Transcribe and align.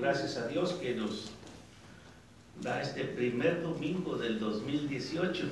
gracias 0.00 0.36
a 0.38 0.46
Dios 0.48 0.72
que 0.74 0.94
nos 0.94 1.30
da 2.62 2.80
este 2.80 3.04
primer 3.04 3.62
domingo 3.62 4.16
del 4.16 4.38
2018. 4.38 5.44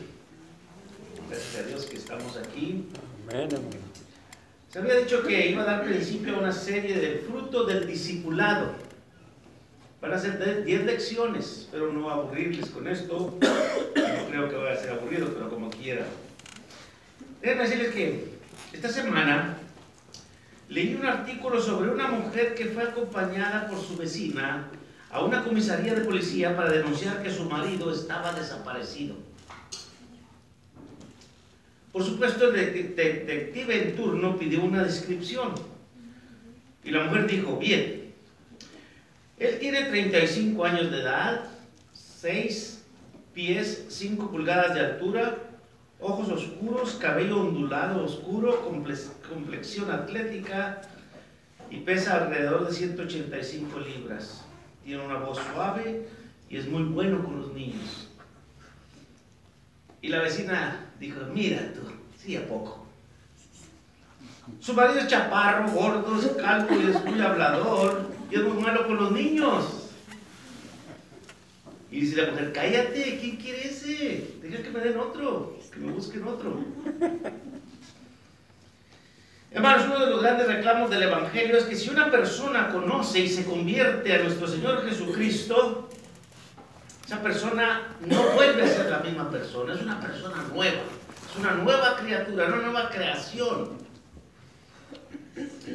Gracias 1.29 1.65
a 1.65 1.67
Dios 1.69 1.85
que 1.87 1.97
estamos 1.97 2.37
aquí. 2.37 2.87
Amén, 3.31 3.49
Se 4.71 4.79
había 4.79 4.97
dicho 4.97 5.23
que 5.23 5.51
iba 5.51 5.63
a 5.63 5.67
dar 5.67 5.85
principio 5.85 6.37
a 6.37 6.39
una 6.41 6.53
serie 6.53 6.99
del 6.99 7.21
fruto 7.21 7.65
del 7.65 7.87
discipulado. 7.87 8.73
Van 10.01 10.13
a 10.13 10.19
ser 10.19 10.65
10 10.65 10.85
lecciones, 10.87 11.69
pero 11.71 11.93
no 11.93 12.09
aburrirles 12.09 12.71
con 12.71 12.87
esto. 12.87 13.37
No 13.41 14.31
creo 14.31 14.49
que 14.49 14.57
vaya 14.57 14.73
a 14.73 14.77
ser 14.77 14.91
aburrido, 14.93 15.29
pero 15.35 15.51
como 15.51 15.71
quiera. 15.71 16.07
Déjenme 17.43 17.63
decirles 17.65 17.95
que 17.95 18.39
esta 18.73 18.89
semana 18.89 19.58
leí 20.69 20.95
un 20.95 21.07
artículo 21.07 21.61
sobre 21.61 21.91
una 21.91 22.09
mujer 22.09 22.55
que 22.55 22.67
fue 22.67 22.83
acompañada 22.83 23.69
por 23.69 23.81
su 23.81 23.97
vecina 23.97 24.69
a 25.11 25.23
una 25.23 25.43
comisaría 25.43 25.95
de 25.95 26.03
policía 26.03 26.55
para 26.55 26.71
denunciar 26.71 27.23
que 27.23 27.31
su 27.31 27.45
marido 27.45 27.93
estaba 27.93 28.33
desaparecido. 28.33 29.17
Por 31.93 32.05
supuesto, 32.05 32.53
el 32.53 32.95
detective 32.95 33.83
en 33.83 33.97
turno 33.97 34.39
pidió 34.39 34.63
una 34.63 34.85
descripción. 34.85 35.55
Y 36.85 36.91
la 36.91 37.05
mujer 37.05 37.27
dijo, 37.27 37.57
bien, 37.57 38.13
él 39.39 39.59
tiene 39.59 39.85
35 39.85 40.65
años 40.65 40.91
de 40.91 41.01
edad, 41.01 41.45
6 41.95 42.83
pies, 43.33 43.87
5 43.89 44.31
pulgadas 44.31 44.75
de 44.75 44.81
altura, 44.81 45.39
ojos 46.01 46.29
oscuros, 46.29 46.95
cabello 46.95 47.41
ondulado 47.41 48.05
oscuro, 48.05 48.69
complexión 49.29 49.91
atlética 49.91 50.83
y 51.71 51.81
pesa 51.81 52.25
alrededor 52.25 52.67
de 52.67 52.75
185 52.75 53.81
libras. 53.81 54.45
Tiene 54.85 55.05
una 55.05 55.19
voz 55.19 55.39
suave 55.53 56.07
y 56.49 56.57
es 56.57 56.69
muy 56.69 56.85
bueno 56.85 57.23
con 57.25 57.41
los 57.41 57.53
niños. 57.53 58.09
Y 60.01 60.09
la 60.09 60.23
vecina 60.23 60.93
dijo, 61.01 61.21
mira 61.35 61.73
tú, 61.75 61.81
sí, 62.17 62.37
a 62.37 62.47
poco. 62.47 62.87
Su 64.61 64.73
marido 64.73 65.01
es 65.01 65.09
chaparro, 65.09 65.71
gordo, 65.71 66.19
es 66.19 66.29
calvo 66.41 66.75
y 66.75 66.91
es 66.91 67.05
muy 67.05 67.21
hablador 67.21 68.11
y 68.31 68.37
es 68.37 68.43
muy 68.45 68.63
malo 68.63 68.87
con 68.87 68.97
los 68.97 69.13
niños. 69.13 69.91
Y 71.91 72.01
dice 72.01 72.23
la 72.23 72.31
mujer, 72.31 72.53
cállate, 72.53 73.19
¿quién 73.21 73.37
quiere 73.37 73.69
ese? 73.69 74.37
Deja 74.43 74.63
que 74.63 74.71
me 74.71 74.81
den 74.81 74.99
otro, 74.99 75.58
que 75.79 75.85
me 75.87 75.93
busquen 75.93 76.25
otro. 76.25 76.59
Hermanos, 79.51 79.87
uno 79.87 80.05
de 80.05 80.11
los 80.11 80.23
grandes 80.23 80.47
reclamos 80.47 80.91
del 80.91 81.05
Evangelio 81.05 81.57
es 81.57 81.65
que 81.65 81.75
si 81.75 81.89
una 81.89 82.11
persona 82.11 82.69
conoce 82.69 83.21
y 83.21 83.29
se 83.29 83.45
convierte 83.45 84.13
a 84.13 84.23
nuestro 84.23 84.47
Señor 84.47 84.87
Jesucristo, 84.87 85.89
esa 87.07 87.23
persona 87.23 87.97
no 88.07 88.23
vuelve 88.35 88.63
a 88.63 88.69
ser 88.69 88.91
la 88.91 88.99
misma 88.99 89.31
persona, 89.31 89.73
es 89.73 89.81
una 89.81 89.99
persona 90.01 90.45
nueva, 90.53 90.83
es 91.31 91.37
una 91.39 91.55
nueva 91.55 91.97
criatura, 91.97 92.47
una 92.47 92.57
nueva 92.57 92.91
creación. 92.91 93.79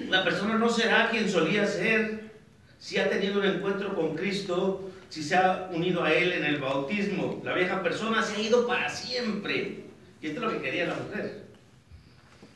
La 0.10 0.24
persona 0.24 0.58
no 0.58 0.70
será 0.70 1.10
quien 1.10 1.28
solía 1.30 1.66
ser 1.66 2.32
si 2.78 3.00
ha 3.00 3.10
tenido 3.10 3.40
un 3.40 3.46
encuentro 3.46 3.96
con 3.96 4.16
Cristo 4.16 4.92
si 5.14 5.22
se 5.22 5.36
ha 5.36 5.70
unido 5.72 6.04
a 6.04 6.12
Él 6.12 6.32
en 6.34 6.44
el 6.44 6.60
bautismo. 6.60 7.40
La 7.44 7.54
vieja 7.54 7.84
persona 7.84 8.24
se 8.24 8.36
ha 8.36 8.40
ido 8.40 8.66
para 8.66 8.90
siempre. 8.90 9.93
Y 10.24 10.28
esto 10.28 10.40
es 10.40 10.46
lo 10.46 10.52
que 10.54 10.62
quería 10.62 10.86
la 10.86 10.96
mujer. 10.96 11.44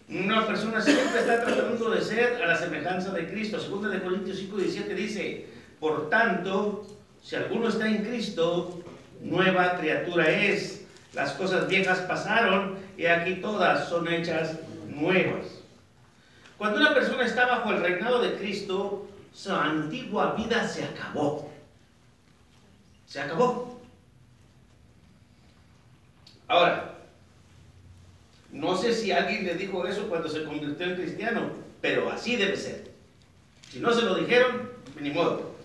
Una 0.08 0.48
persona 0.48 0.80
siempre 0.80 1.20
está 1.20 1.44
tratando 1.44 1.90
de 1.90 2.02
ser 2.02 2.42
a 2.42 2.48
la 2.48 2.56
semejanza 2.56 3.12
de 3.12 3.28
Cristo. 3.28 3.60
Segunda 3.60 3.90
de 3.90 4.02
Corintios 4.02 4.38
5, 4.38 4.56
17 4.56 4.96
dice, 4.96 5.50
por 5.78 6.10
tanto, 6.10 6.88
si 7.22 7.36
alguno 7.36 7.68
está 7.68 7.86
en 7.86 8.06
Cristo, 8.06 8.82
nueva 9.20 9.78
criatura 9.78 10.30
es. 10.30 10.86
Las 11.14 11.34
cosas 11.34 11.68
viejas 11.68 12.00
pasaron 12.00 12.78
y 12.98 13.06
aquí 13.06 13.36
todas 13.36 13.90
son 13.90 14.08
hechas 14.08 14.60
nuevas. 14.88 15.46
Cuando 16.58 16.80
una 16.80 16.94
persona 16.94 17.26
está 17.26 17.48
bajo 17.48 17.72
el 17.72 17.82
reinado 17.82 18.22
de 18.22 18.36
Cristo, 18.36 19.10
su 19.34 19.52
antigua 19.52 20.36
vida 20.36 20.66
se 20.66 20.86
acabó. 20.86 21.52
Se 23.06 23.20
acabó. 23.20 23.82
Ahora, 26.48 26.97
no 28.58 28.76
sé 28.76 28.92
si 28.94 29.12
alguien 29.12 29.46
le 29.46 29.54
dijo 29.54 29.86
eso 29.86 30.10
cuando 30.10 30.28
se 30.28 30.44
convirtió 30.44 30.88
en 30.88 30.96
cristiano, 30.96 31.52
pero 31.80 32.10
así 32.10 32.36
debe 32.36 32.58
ser. 32.58 32.92
Si 33.70 33.80
no 33.80 33.94
se 33.94 34.02
lo 34.02 34.16
dijeron, 34.16 34.72
ni 35.00 35.12
modo. 35.12 35.56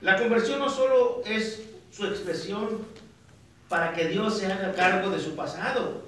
La 0.00 0.16
conversión 0.16 0.60
no 0.60 0.70
solo 0.70 1.22
es 1.26 1.62
su 1.92 2.06
expresión 2.06 2.86
para 3.68 3.92
que 3.92 4.08
Dios 4.08 4.38
se 4.38 4.50
haga 4.50 4.72
cargo 4.72 5.10
de 5.10 5.20
su 5.20 5.36
pasado. 5.36 6.04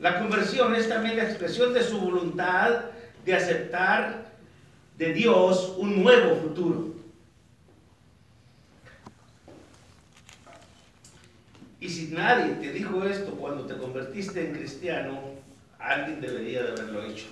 La 0.00 0.18
conversión 0.18 0.74
es 0.74 0.88
también 0.88 1.16
la 1.16 1.24
expresión 1.24 1.72
de 1.72 1.84
su 1.84 2.00
voluntad 2.00 2.86
de 3.24 3.34
aceptar 3.34 4.32
de 4.98 5.12
Dios 5.12 5.74
un 5.76 6.02
nuevo 6.02 6.34
futuro. 6.34 6.91
Y 11.82 11.88
si 11.88 12.06
nadie 12.14 12.54
te 12.60 12.70
dijo 12.70 13.02
esto 13.02 13.32
cuando 13.32 13.66
te 13.66 13.76
convertiste 13.76 14.46
en 14.46 14.54
cristiano, 14.54 15.18
alguien 15.80 16.20
debería 16.20 16.62
de 16.62 16.68
haberlo 16.70 17.02
hecho. 17.02 17.26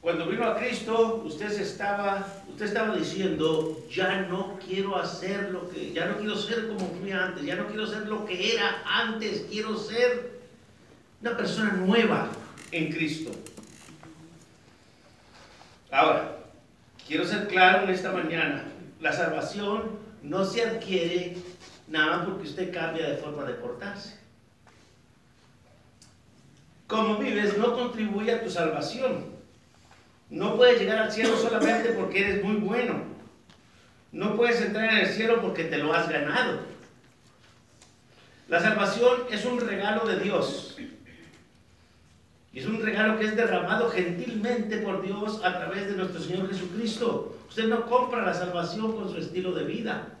Cuando 0.00 0.26
vino 0.26 0.46
a 0.46 0.56
Cristo, 0.56 1.22
usted 1.26 1.52
estaba, 1.60 2.26
usted 2.48 2.64
estaba 2.64 2.96
diciendo, 2.96 3.84
ya 3.90 4.22
no 4.22 4.58
quiero 4.66 4.96
hacer 4.96 5.50
lo 5.50 5.68
que, 5.68 5.92
ya 5.92 6.06
no 6.06 6.16
quiero 6.16 6.34
ser 6.34 6.68
como 6.68 6.88
fui 6.98 7.12
antes, 7.12 7.44
ya 7.44 7.56
no 7.56 7.66
quiero 7.66 7.86
ser 7.86 8.08
lo 8.08 8.24
que 8.24 8.54
era 8.54 8.82
antes, 8.86 9.44
quiero 9.50 9.76
ser 9.76 10.40
una 11.20 11.36
persona 11.36 11.72
nueva 11.72 12.30
en 12.72 12.90
Cristo. 12.90 13.32
Ahora, 15.90 16.38
quiero 17.06 17.26
ser 17.26 17.48
claro 17.48 17.84
en 17.84 17.90
esta 17.90 18.12
mañana, 18.12 18.64
la 18.98 19.12
salvación 19.12 20.06
no 20.22 20.42
se 20.46 20.62
adquiere 20.62 21.36
nada 21.88 22.16
más 22.16 22.26
porque 22.26 22.48
usted 22.48 22.72
cambia 22.72 23.08
de 23.08 23.16
forma 23.16 23.44
de 23.44 23.54
portarse. 23.54 24.16
Como 26.86 27.18
vives 27.18 27.56
no 27.58 27.74
contribuye 27.74 28.32
a 28.32 28.42
tu 28.42 28.50
salvación. 28.50 29.36
No 30.30 30.56
puedes 30.56 30.80
llegar 30.80 30.98
al 30.98 31.12
cielo 31.12 31.36
solamente 31.36 31.90
porque 31.90 32.20
eres 32.20 32.44
muy 32.44 32.56
bueno. 32.56 33.02
No 34.12 34.36
puedes 34.36 34.60
entrar 34.60 34.92
en 34.92 34.98
el 34.98 35.06
cielo 35.06 35.40
porque 35.40 35.64
te 35.64 35.78
lo 35.78 35.92
has 35.92 36.08
ganado. 36.08 36.60
La 38.48 38.60
salvación 38.60 39.22
es 39.30 39.44
un 39.44 39.60
regalo 39.60 40.06
de 40.06 40.20
Dios. 40.20 40.76
Y 42.52 42.58
es 42.60 42.66
un 42.66 42.80
regalo 42.80 43.18
que 43.18 43.26
es 43.26 43.36
derramado 43.36 43.90
gentilmente 43.90 44.78
por 44.78 45.02
Dios 45.02 45.44
a 45.44 45.58
través 45.58 45.88
de 45.88 45.96
nuestro 45.96 46.20
Señor 46.20 46.48
Jesucristo. 46.48 47.36
Usted 47.48 47.68
no 47.68 47.86
compra 47.86 48.24
la 48.24 48.32
salvación 48.32 48.96
con 48.96 49.10
su 49.10 49.18
estilo 49.18 49.52
de 49.52 49.64
vida. 49.64 50.15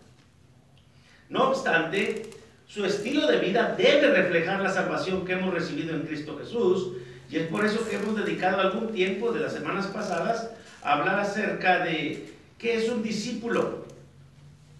No 1.28 1.50
obstante, 1.50 2.30
su 2.68 2.84
estilo 2.84 3.26
de 3.26 3.38
vida 3.38 3.74
debe 3.76 4.10
reflejar 4.10 4.60
la 4.60 4.70
salvación 4.70 5.24
que 5.24 5.32
hemos 5.32 5.52
recibido 5.52 5.94
en 5.94 6.02
Cristo 6.02 6.38
Jesús. 6.38 6.92
Y 7.30 7.36
es 7.36 7.48
por 7.48 7.64
eso 7.64 7.88
que 7.88 7.96
hemos 7.96 8.16
dedicado 8.16 8.60
algún 8.60 8.92
tiempo 8.92 9.32
de 9.32 9.40
las 9.40 9.52
semanas 9.52 9.86
pasadas 9.86 10.50
a 10.82 10.92
hablar 10.92 11.18
acerca 11.18 11.84
de 11.84 12.32
qué 12.58 12.76
es 12.76 12.88
un 12.88 13.02
discípulo. 13.02 13.86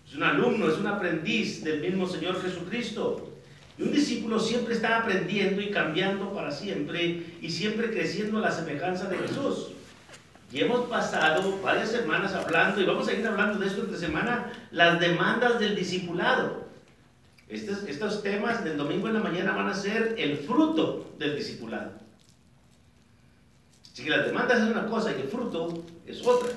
Es 0.06 0.14
un 0.14 0.22
alumno, 0.22 0.68
es 0.68 0.78
un 0.78 0.86
aprendiz 0.86 1.64
del 1.64 1.80
mismo 1.80 2.06
Señor 2.06 2.40
Jesucristo. 2.40 3.32
Y 3.78 3.82
un 3.82 3.92
discípulo 3.92 4.38
siempre 4.38 4.74
está 4.74 4.98
aprendiendo 4.98 5.60
y 5.60 5.70
cambiando 5.70 6.32
para 6.32 6.50
siempre 6.50 7.24
y 7.42 7.50
siempre 7.50 7.90
creciendo 7.90 8.38
a 8.38 8.42
la 8.42 8.52
semejanza 8.52 9.08
de 9.08 9.18
Jesús. 9.18 9.72
Y 10.52 10.60
hemos 10.60 10.88
pasado 10.88 11.58
varias 11.60 11.90
semanas 11.90 12.32
hablando, 12.34 12.80
y 12.80 12.84
vamos 12.84 13.08
a 13.08 13.12
ir 13.12 13.26
hablando 13.26 13.58
de 13.58 13.66
esto 13.66 13.82
esta 13.82 13.98
semana, 13.98 14.52
las 14.70 15.00
demandas 15.00 15.58
del 15.58 15.74
discipulado. 15.74 16.66
Estos, 17.48 17.84
estos 17.84 18.22
temas 18.22 18.64
del 18.64 18.76
domingo 18.76 19.08
en 19.08 19.14
la 19.14 19.20
mañana 19.20 19.52
van 19.52 19.68
a 19.68 19.74
ser 19.74 20.14
el 20.18 20.38
fruto 20.38 21.14
del 21.18 21.36
discipulado. 21.36 21.92
Así 23.92 24.04
que 24.04 24.10
las 24.10 24.26
demandas 24.26 24.60
es 24.60 24.68
una 24.68 24.86
cosa 24.86 25.12
y 25.12 25.22
el 25.22 25.28
fruto 25.28 25.82
es 26.06 26.24
otra. 26.26 26.50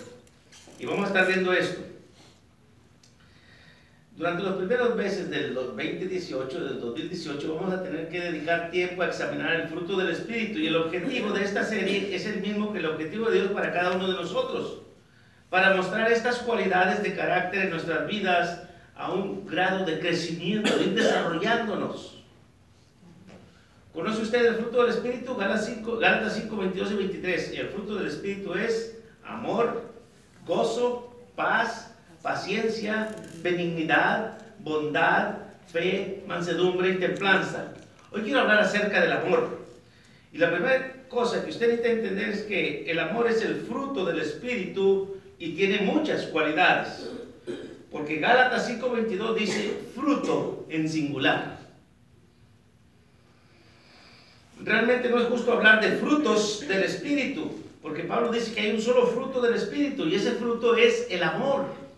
Y 0.77 0.85
vamos 0.85 1.05
a 1.05 1.07
estar 1.07 1.27
viendo 1.27 1.53
esto. 1.53 1.81
Durante 4.19 4.43
los 4.43 4.57
primeros 4.57 4.97
meses 4.97 5.29
del 5.29 5.53
2018, 5.53 6.59
del 6.65 6.81
2018, 6.81 7.55
vamos 7.55 7.73
a 7.73 7.81
tener 7.81 8.09
que 8.09 8.19
dedicar 8.19 8.69
tiempo 8.69 9.01
a 9.01 9.07
examinar 9.07 9.55
el 9.55 9.69
fruto 9.69 9.95
del 9.95 10.09
Espíritu 10.09 10.59
y 10.59 10.67
el 10.67 10.75
objetivo 10.75 11.31
de 11.31 11.45
esta 11.45 11.63
serie 11.63 12.13
es 12.13 12.25
el 12.25 12.41
mismo 12.41 12.73
que 12.73 12.79
el 12.79 12.87
objetivo 12.87 13.29
de 13.29 13.39
Dios 13.39 13.51
para 13.53 13.71
cada 13.71 13.95
uno 13.95 14.09
de 14.09 14.15
nosotros, 14.15 14.81
para 15.49 15.73
mostrar 15.73 16.11
estas 16.11 16.39
cualidades 16.39 17.01
de 17.01 17.15
carácter 17.15 17.61
en 17.61 17.69
nuestras 17.69 18.07
vidas 18.07 18.63
a 18.93 19.13
un 19.13 19.47
grado 19.47 19.85
de 19.85 19.99
crecimiento, 20.01 20.69
ir 20.81 20.95
desarrollándonos. 20.95 22.21
¿Conoce 23.93 24.21
usted 24.21 24.47
el 24.47 24.55
fruto 24.55 24.81
del 24.81 24.95
Espíritu? 24.95 25.37
Gálatas 25.37 25.65
5, 25.65 25.97
5, 26.29 26.57
22 26.57 26.91
y 26.91 26.95
23. 26.95 27.53
Y 27.53 27.55
el 27.55 27.69
fruto 27.69 27.95
del 27.95 28.07
Espíritu 28.07 28.53
es 28.53 28.99
amor, 29.23 29.93
gozo, 30.45 31.15
paz, 31.37 31.88
paciencia, 32.21 33.15
benignidad, 33.41 34.37
bondad, 34.59 35.37
fe, 35.71 36.23
mansedumbre 36.27 36.91
y 36.91 36.95
templanza. 36.95 37.73
Hoy 38.11 38.23
quiero 38.23 38.41
hablar 38.41 38.59
acerca 38.59 39.01
del 39.01 39.11
amor. 39.11 39.59
Y 40.31 40.37
la 40.37 40.51
primera 40.51 41.07
cosa 41.07 41.43
que 41.43 41.51
usted 41.51 41.67
necesita 41.67 41.89
entender 41.89 42.29
es 42.29 42.41
que 42.43 42.89
el 42.89 42.99
amor 42.99 43.27
es 43.27 43.41
el 43.43 43.55
fruto 43.61 44.05
del 44.05 44.19
Espíritu 44.19 45.17
y 45.37 45.53
tiene 45.53 45.81
muchas 45.81 46.25
cualidades. 46.27 47.09
Porque 47.91 48.17
Gálatas 48.17 48.67
5:22 48.67 49.35
dice 49.35 49.73
fruto 49.95 50.65
en 50.69 50.87
singular. 50.87 51.57
Realmente 54.61 55.09
no 55.09 55.19
es 55.19 55.27
justo 55.27 55.53
hablar 55.53 55.81
de 55.81 55.93
frutos 55.97 56.65
del 56.67 56.83
Espíritu, 56.83 57.49
porque 57.81 58.03
Pablo 58.03 58.31
dice 58.31 58.53
que 58.53 58.59
hay 58.59 58.71
un 58.71 58.81
solo 58.81 59.07
fruto 59.07 59.41
del 59.41 59.53
Espíritu 59.55 60.05
y 60.05 60.15
ese 60.15 60.31
fruto 60.33 60.75
es 60.75 61.07
el 61.09 61.23
amor. 61.23 61.88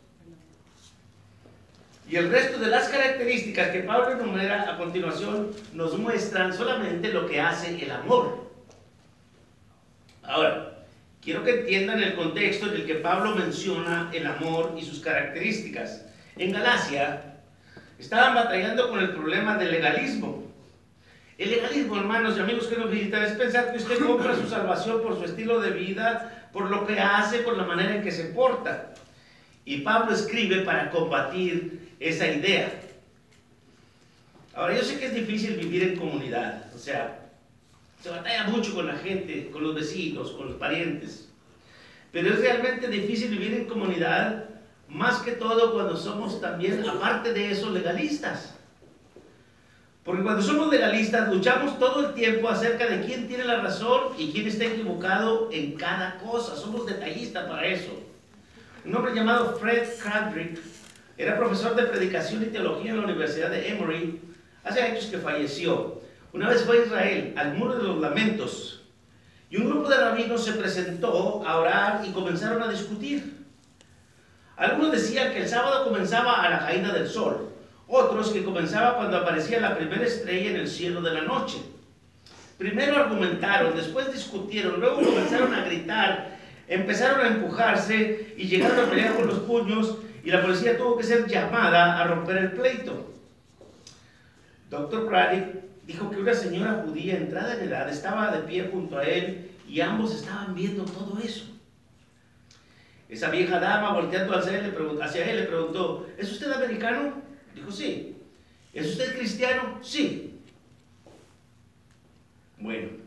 Y 2.11 2.17
el 2.17 2.29
resto 2.29 2.59
de 2.59 2.67
las 2.67 2.89
características 2.89 3.69
que 3.69 3.79
Pablo 3.79 4.11
enumera 4.11 4.69
a 4.69 4.77
continuación 4.77 5.51
nos 5.73 5.97
muestran 5.97 6.53
solamente 6.53 7.07
lo 7.07 7.25
que 7.25 7.39
hace 7.39 7.81
el 7.81 7.89
amor. 7.89 8.51
Ahora, 10.21 10.83
quiero 11.21 11.41
que 11.45 11.61
entiendan 11.61 12.03
el 12.03 12.15
contexto 12.15 12.67
en 12.67 12.81
el 12.81 12.85
que 12.85 12.95
Pablo 12.95 13.33
menciona 13.33 14.09
el 14.11 14.27
amor 14.27 14.75
y 14.77 14.83
sus 14.83 14.99
características. 14.99 16.05
En 16.35 16.51
Galacia 16.51 17.35
estaban 17.97 18.35
batallando 18.35 18.89
con 18.89 18.99
el 18.99 19.11
problema 19.11 19.57
del 19.57 19.71
legalismo. 19.71 20.43
El 21.37 21.51
legalismo, 21.51 21.95
hermanos 21.95 22.35
y 22.35 22.41
amigos 22.41 22.67
que 22.67 22.75
nos 22.75 22.91
visitan, 22.91 23.23
es 23.23 23.31
pensar 23.31 23.71
que 23.71 23.77
usted 23.77 23.99
compra 23.99 24.35
su 24.35 24.49
salvación 24.49 25.01
por 25.01 25.17
su 25.17 25.23
estilo 25.23 25.61
de 25.61 25.71
vida, 25.71 26.49
por 26.51 26.69
lo 26.69 26.85
que 26.85 26.99
hace, 26.99 27.37
por 27.39 27.55
la 27.55 27.63
manera 27.63 27.95
en 27.95 28.03
que 28.03 28.11
se 28.11 28.25
porta. 28.25 28.91
Y 29.65 29.77
Pablo 29.77 30.13
escribe 30.13 30.61
para 30.61 30.89
combatir 30.89 31.95
esa 31.99 32.27
idea. 32.27 32.81
Ahora, 34.53 34.75
yo 34.75 34.83
sé 34.83 34.99
que 34.99 35.05
es 35.05 35.13
difícil 35.13 35.55
vivir 35.55 35.83
en 35.83 35.95
comunidad, 35.97 36.65
o 36.75 36.77
sea, 36.77 37.29
se 38.01 38.09
batalla 38.09 38.45
mucho 38.45 38.73
con 38.73 38.87
la 38.87 38.95
gente, 38.97 39.49
con 39.51 39.63
los 39.63 39.75
vecinos, 39.75 40.31
con 40.31 40.47
los 40.47 40.55
parientes. 40.57 41.29
Pero 42.11 42.33
es 42.33 42.39
realmente 42.39 42.87
difícil 42.87 43.29
vivir 43.29 43.53
en 43.53 43.65
comunidad, 43.65 44.45
más 44.89 45.19
que 45.21 45.33
todo 45.33 45.73
cuando 45.73 45.95
somos 45.95 46.41
también, 46.41 46.83
aparte 46.87 47.31
de 47.31 47.51
eso, 47.51 47.69
legalistas. 47.69 48.55
Porque 50.03 50.23
cuando 50.23 50.41
somos 50.41 50.69
legalistas 50.69 51.29
luchamos 51.29 51.77
todo 51.77 52.07
el 52.07 52.13
tiempo 52.15 52.49
acerca 52.49 52.87
de 52.87 53.05
quién 53.05 53.27
tiene 53.27 53.43
la 53.43 53.61
razón 53.61 54.13
y 54.17 54.31
quién 54.31 54.47
está 54.47 54.65
equivocado 54.65 55.49
en 55.51 55.73
cada 55.73 56.17
cosa. 56.17 56.55
Somos 56.55 56.87
detallistas 56.87 57.47
para 57.47 57.67
eso. 57.67 57.91
Un 58.83 58.95
hombre 58.95 59.13
llamado 59.13 59.57
Fred 59.57 59.87
Cradrick 60.01 60.59
era 61.15 61.37
profesor 61.37 61.75
de 61.75 61.83
predicación 61.83 62.41
y 62.41 62.47
teología 62.47 62.91
en 62.91 62.97
la 62.97 63.03
Universidad 63.03 63.51
de 63.51 63.69
Emory. 63.69 64.19
Hace 64.63 64.81
años 64.81 65.05
que 65.05 65.19
falleció. 65.19 66.01
Una 66.33 66.49
vez 66.49 66.63
fue 66.63 66.79
a 66.79 66.85
Israel, 66.85 67.33
al 67.37 67.53
muro 67.53 67.75
de 67.75 67.83
los 67.83 67.99
lamentos, 67.99 68.81
y 69.51 69.57
un 69.57 69.69
grupo 69.69 69.89
de 69.89 69.97
rabinos 69.97 70.45
se 70.45 70.53
presentó 70.53 71.45
a 71.45 71.57
orar 71.59 72.01
y 72.07 72.11
comenzaron 72.11 72.63
a 72.63 72.69
discutir. 72.69 73.45
Algunos 74.55 74.93
decían 74.93 75.31
que 75.33 75.43
el 75.43 75.49
sábado 75.49 75.83
comenzaba 75.83 76.41
a 76.41 76.49
la 76.49 76.59
caída 76.59 76.91
del 76.93 77.07
sol, 77.07 77.49
otros 77.87 78.29
que 78.29 78.43
comenzaba 78.43 78.95
cuando 78.95 79.17
aparecía 79.17 79.59
la 79.59 79.77
primera 79.77 80.05
estrella 80.05 80.51
en 80.51 80.55
el 80.55 80.67
cielo 80.67 81.01
de 81.01 81.13
la 81.13 81.21
noche. 81.21 81.57
Primero 82.57 82.95
argumentaron, 82.95 83.75
después 83.75 84.11
discutieron, 84.11 84.79
luego 84.79 85.01
comenzaron 85.01 85.53
a 85.53 85.65
gritar, 85.65 86.30
empezaron 86.71 87.19
a 87.19 87.27
empujarse 87.27 88.33
y 88.37 88.47
llegaron 88.47 88.79
a 88.79 88.89
pelear 88.89 89.13
con 89.15 89.27
los 89.27 89.39
puños 89.39 89.97
y 90.23 90.31
la 90.31 90.41
policía 90.41 90.77
tuvo 90.77 90.97
que 90.97 91.03
ser 91.03 91.27
llamada 91.27 91.99
a 91.99 92.07
romper 92.07 92.37
el 92.37 92.51
pleito. 92.53 93.13
Doctor 94.69 95.09
Craddock 95.09 95.47
dijo 95.85 96.09
que 96.09 96.21
una 96.21 96.33
señora 96.33 96.81
judía 96.85 97.17
entrada 97.17 97.55
en 97.55 97.67
edad 97.67 97.89
estaba 97.89 98.31
de 98.31 98.47
pie 98.47 98.69
junto 98.71 98.97
a 98.97 99.03
él 99.03 99.51
y 99.67 99.81
ambos 99.81 100.15
estaban 100.15 100.55
viendo 100.55 100.85
todo 100.85 101.19
eso. 101.21 101.43
Esa 103.09 103.29
vieja 103.29 103.59
dama 103.59 103.91
volteando 103.91 104.33
hacia 104.33 104.57
él, 104.57 104.73
hacia 105.01 105.29
él 105.29 105.41
le 105.41 105.47
preguntó, 105.47 106.07
¿es 106.17 106.31
usted 106.31 106.53
americano? 106.53 107.21
Dijo, 107.53 107.69
sí. 107.69 108.15
¿Es 108.73 108.87
usted 108.87 109.17
cristiano? 109.17 109.77
Sí. 109.81 110.39
Bueno, 112.57 113.00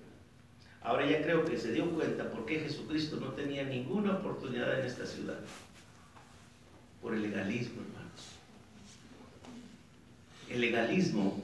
ahora 0.84 1.06
ya 1.06 1.22
creo 1.22 1.44
que 1.44 1.58
se 1.58 1.72
dio 1.72 1.90
cuenta 1.90 2.30
por 2.30 2.44
qué 2.44 2.60
Jesucristo 2.60 3.16
no 3.16 3.28
tenía 3.28 3.64
ninguna 3.64 4.12
oportunidad 4.12 4.78
en 4.78 4.86
esta 4.86 5.06
ciudad. 5.06 5.38
Por 7.02 7.14
el 7.14 7.22
legalismo, 7.22 7.82
hermanos. 7.82 8.04
El 10.48 10.60
legalismo 10.60 11.42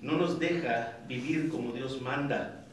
no 0.00 0.12
nos 0.12 0.38
deja 0.38 0.98
vivir 1.08 1.48
como 1.48 1.72
Dios 1.72 2.00
manda. 2.02 2.66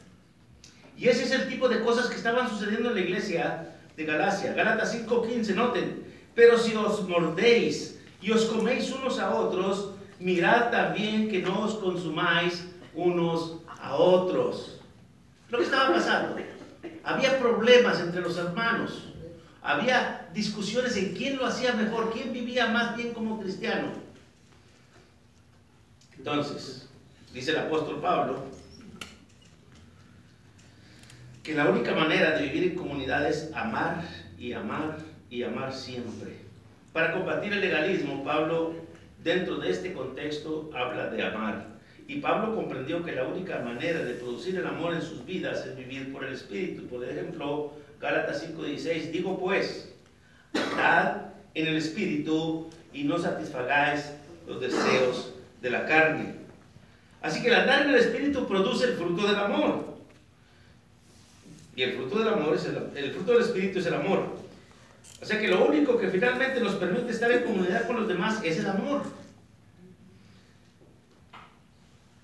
Y 0.96 1.08
ese 1.08 1.24
es 1.24 1.32
el 1.32 1.48
tipo 1.48 1.68
de 1.68 1.80
cosas 1.80 2.06
que 2.06 2.16
estaban 2.16 2.48
sucediendo 2.48 2.90
en 2.90 2.94
la 2.94 3.00
iglesia 3.00 3.76
de 3.96 4.04
Galacia. 4.04 4.52
Gálatas 4.52 4.94
5:15, 4.94 5.54
noten, 5.54 6.04
pero 6.34 6.58
si 6.58 6.74
os 6.74 7.06
mordéis 7.08 7.98
y 8.20 8.30
os 8.30 8.44
coméis 8.44 8.92
unos 8.92 9.18
a 9.18 9.34
otros, 9.34 9.92
mirad 10.18 10.70
también 10.70 11.28
que 11.28 11.40
no 11.40 11.64
os 11.64 11.74
consumáis 11.74 12.68
unos 12.94 13.58
a 13.66 13.96
otros. 13.96 14.75
Lo 15.48 15.58
que 15.58 15.64
estaba 15.64 15.94
pasando, 15.94 16.36
había 17.04 17.38
problemas 17.38 18.00
entre 18.00 18.20
los 18.20 18.36
hermanos, 18.36 19.04
había 19.62 20.28
discusiones 20.32 20.96
en 20.96 21.14
quién 21.14 21.36
lo 21.36 21.46
hacía 21.46 21.72
mejor, 21.72 22.12
quién 22.12 22.32
vivía 22.32 22.66
más 22.68 22.96
bien 22.96 23.12
como 23.12 23.40
cristiano. 23.40 23.88
Entonces, 26.16 26.88
dice 27.32 27.52
el 27.52 27.58
apóstol 27.58 28.00
Pablo, 28.00 28.44
que 31.42 31.54
la 31.54 31.68
única 31.68 31.94
manera 31.94 32.32
de 32.32 32.42
vivir 32.42 32.72
en 32.72 32.76
comunidad 32.76 33.28
es 33.28 33.52
amar 33.54 34.02
y 34.36 34.52
amar 34.52 34.98
y 35.30 35.44
amar 35.44 35.72
siempre. 35.72 36.38
Para 36.92 37.12
combatir 37.12 37.52
el 37.52 37.60
legalismo, 37.60 38.24
Pablo, 38.24 38.74
dentro 39.22 39.58
de 39.58 39.70
este 39.70 39.92
contexto, 39.92 40.70
habla 40.74 41.08
de 41.08 41.24
amar. 41.24 41.75
Y 42.08 42.20
Pablo 42.20 42.54
comprendió 42.54 43.04
que 43.04 43.12
la 43.12 43.26
única 43.26 43.58
manera 43.58 44.04
de 44.04 44.14
producir 44.14 44.56
el 44.56 44.66
amor 44.66 44.94
en 44.94 45.02
sus 45.02 45.24
vidas 45.26 45.66
es 45.66 45.76
vivir 45.76 46.12
por 46.12 46.24
el 46.24 46.34
Espíritu. 46.34 46.86
Por 46.86 47.04
ejemplo, 47.04 47.72
Gálatas 48.00 48.46
5:16, 48.46 49.10
digo 49.10 49.38
pues, 49.38 49.92
andad 50.54 51.32
en 51.54 51.66
el 51.66 51.76
Espíritu 51.76 52.70
y 52.92 53.04
no 53.04 53.18
satisfagáis 53.18 54.12
los 54.46 54.60
deseos 54.60 55.32
de 55.60 55.70
la 55.70 55.86
carne. 55.86 56.34
Así 57.22 57.42
que 57.42 57.48
el 57.48 57.54
andar 57.54 57.82
en 57.82 57.90
el 57.90 57.96
Espíritu 57.96 58.46
produce 58.46 58.84
el 58.84 58.94
fruto 58.94 59.26
del 59.26 59.36
amor. 59.36 59.96
Y 61.74 61.82
el 61.82 61.92
fruto 61.94 62.20
del 62.20 62.28
amor 62.28 62.54
es 62.54 62.66
el, 62.66 62.76
el 62.96 63.12
fruto 63.12 63.32
del 63.32 63.42
Espíritu 63.42 63.80
es 63.80 63.86
el 63.86 63.94
amor. 63.94 64.36
O 65.20 65.24
sea 65.24 65.40
que 65.40 65.48
lo 65.48 65.66
único 65.66 65.98
que 65.98 66.08
finalmente 66.08 66.60
nos 66.60 66.76
permite 66.76 67.10
estar 67.10 67.32
en 67.32 67.42
comunidad 67.42 67.86
con 67.86 67.96
los 67.96 68.06
demás 68.06 68.40
es 68.44 68.58
el 68.58 68.66
amor. 68.66 69.02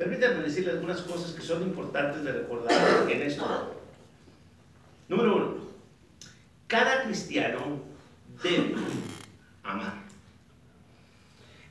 Permítanme 0.03 0.43
decirles 0.43 0.75
algunas 0.75 1.01
cosas 1.03 1.31
que 1.31 1.43
son 1.43 1.63
importantes 1.63 2.25
de 2.25 2.33
recordar 2.33 3.09
en 3.09 3.23
esto. 3.23 3.73
Número 5.09 5.37
uno, 5.37 5.55
cada 6.67 7.05
cristiano 7.05 7.81
debe 8.43 8.75
amar. 9.63 10.03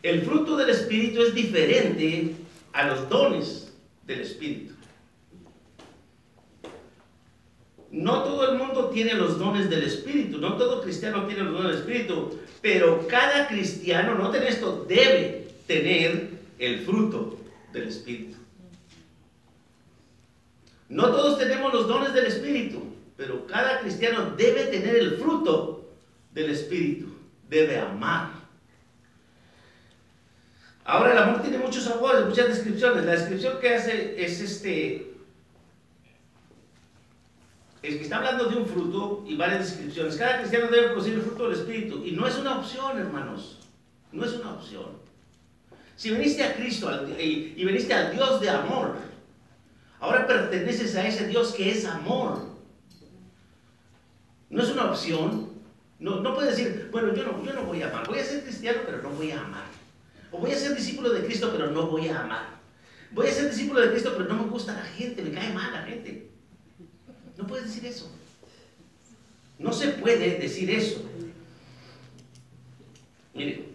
El 0.02 0.22
fruto 0.22 0.56
del 0.56 0.70
Espíritu 0.70 1.24
es 1.24 1.36
diferente 1.36 2.36
a 2.72 2.88
los 2.88 3.10
dones 3.10 3.74
del 4.08 4.22
Espíritu. 4.22 4.76
No 7.92 8.24
todo 8.24 8.50
el 8.50 8.58
mundo 8.58 8.92
tiene 8.92 9.16
los 9.16 9.38
dones 9.40 9.70
del 9.70 9.84
Espíritu, 9.84 10.38
no 10.38 10.56
todo 10.56 10.82
cristiano 10.82 11.26
tiene 11.26 11.44
los 11.44 11.52
dones 11.52 11.72
del 11.72 11.82
Espíritu, 11.82 12.40
pero 12.62 13.06
cada 13.10 13.50
cristiano, 13.50 14.16
noten 14.16 14.44
esto, 14.44 14.86
debe 14.88 15.50
tener 15.68 16.30
el 16.58 16.80
fruto 16.86 17.41
del 17.72 17.88
Espíritu. 17.88 18.38
No 20.90 21.10
todos 21.10 21.40
tenemos 21.40 21.74
los 21.74 21.88
dones 21.88 22.14
del 22.14 22.26
Espíritu, 22.26 22.84
pero 23.16 23.48
cada 23.48 23.80
cristiano 23.80 24.32
debe 24.32 24.66
tener 24.66 24.96
el 24.96 25.18
fruto 25.18 25.90
del 26.34 26.52
Espíritu, 26.52 27.08
debe 27.50 27.80
amar. 27.80 28.32
Ahora 30.84 31.14
el 31.14 31.18
amor 31.18 31.42
tiene 31.42 31.60
muchos 31.60 31.84
sabores, 31.84 32.26
muchas 32.26 32.50
descripciones. 32.50 33.06
La 33.06 33.12
descripción 33.14 33.60
que 33.60 33.76
hace 33.76 34.22
es 34.22 34.42
este, 34.42 35.14
es 37.82 37.96
que 37.96 38.02
está 38.02 38.18
hablando 38.18 38.46
de 38.46 38.58
un 38.58 38.66
fruto 38.66 39.24
y 39.26 39.36
varias 39.36 39.70
descripciones. 39.70 40.18
Cada 40.18 40.40
cristiano 40.40 40.68
debe 40.68 40.88
producir 40.88 41.14
el 41.14 41.22
fruto 41.22 41.50
del 41.50 41.60
Espíritu. 41.60 42.04
Y 42.04 42.12
no 42.12 42.28
es 42.28 42.38
una 42.38 42.58
opción, 42.60 43.00
hermanos. 43.00 43.60
No 44.12 44.26
es 44.26 44.34
una 44.34 44.54
opción. 44.54 45.01
Si 45.96 46.10
viniste 46.12 46.44
a 46.44 46.56
Cristo 46.56 46.90
y, 47.20 47.54
viniste 47.64 47.94
al 47.94 48.12
Dios 48.14 48.42
de 48.42 48.50
amor, 48.50 48.98
ahora 50.00 50.26
perteneces 50.26 50.96
a 50.96 51.08
ese 51.08 51.28
Dios 51.28 51.54
que 51.54 51.72
es 51.72 51.86
amor. 51.86 52.48
No 54.50 54.64
es 54.64 54.70
una 54.70 54.92
opción, 54.92 55.50
No, 56.00 56.20
no 56.20 56.34
puede 56.34 56.50
decir, 56.50 56.90
bueno, 56.92 57.14
yo 57.14 57.24
no, 57.24 57.46
yo 57.46 57.54
no 57.54 57.66
voy 57.66 57.84
a 57.84 57.90
amar. 57.90 58.08
Voy 58.08 58.18
a 58.18 58.24
ser 58.24 58.44
cristiano, 58.44 58.80
pero 58.86 59.04
no 59.04 59.10
voy 59.10 59.30
a 59.32 59.40
amar. 59.40 59.66
O 60.32 60.40
voy 60.40 60.52
a 60.52 60.58
ser 60.58 60.76
discípulo 60.76 61.10
de 61.10 61.24
Cristo, 61.24 61.50
pero 61.52 61.70
no 61.70 61.88
voy 61.88 62.08
a 62.08 62.22
amar. 62.22 62.60
Voy 63.12 63.28
a 63.28 63.32
ser 63.32 63.50
discípulo 63.50 63.82
de 63.82 63.92
Cristo, 63.92 64.14
pero 64.18 64.28
no 64.28 64.44
me 64.44 64.50
gusta 64.50 64.74
la 64.74 64.84
gente, 64.84 65.22
me 65.22 65.32
cae 65.32 65.54
mal 65.54 65.72
la 65.72 65.84
gente. 65.84 66.30
No 67.38 67.46
puedes 67.46 67.66
decir 67.66 67.86
eso. 67.86 68.10
No 69.60 69.72
se 69.72 69.90
puede 69.90 70.40
decir 70.40 70.72
eso. 70.72 71.04
Mire, 73.34 73.71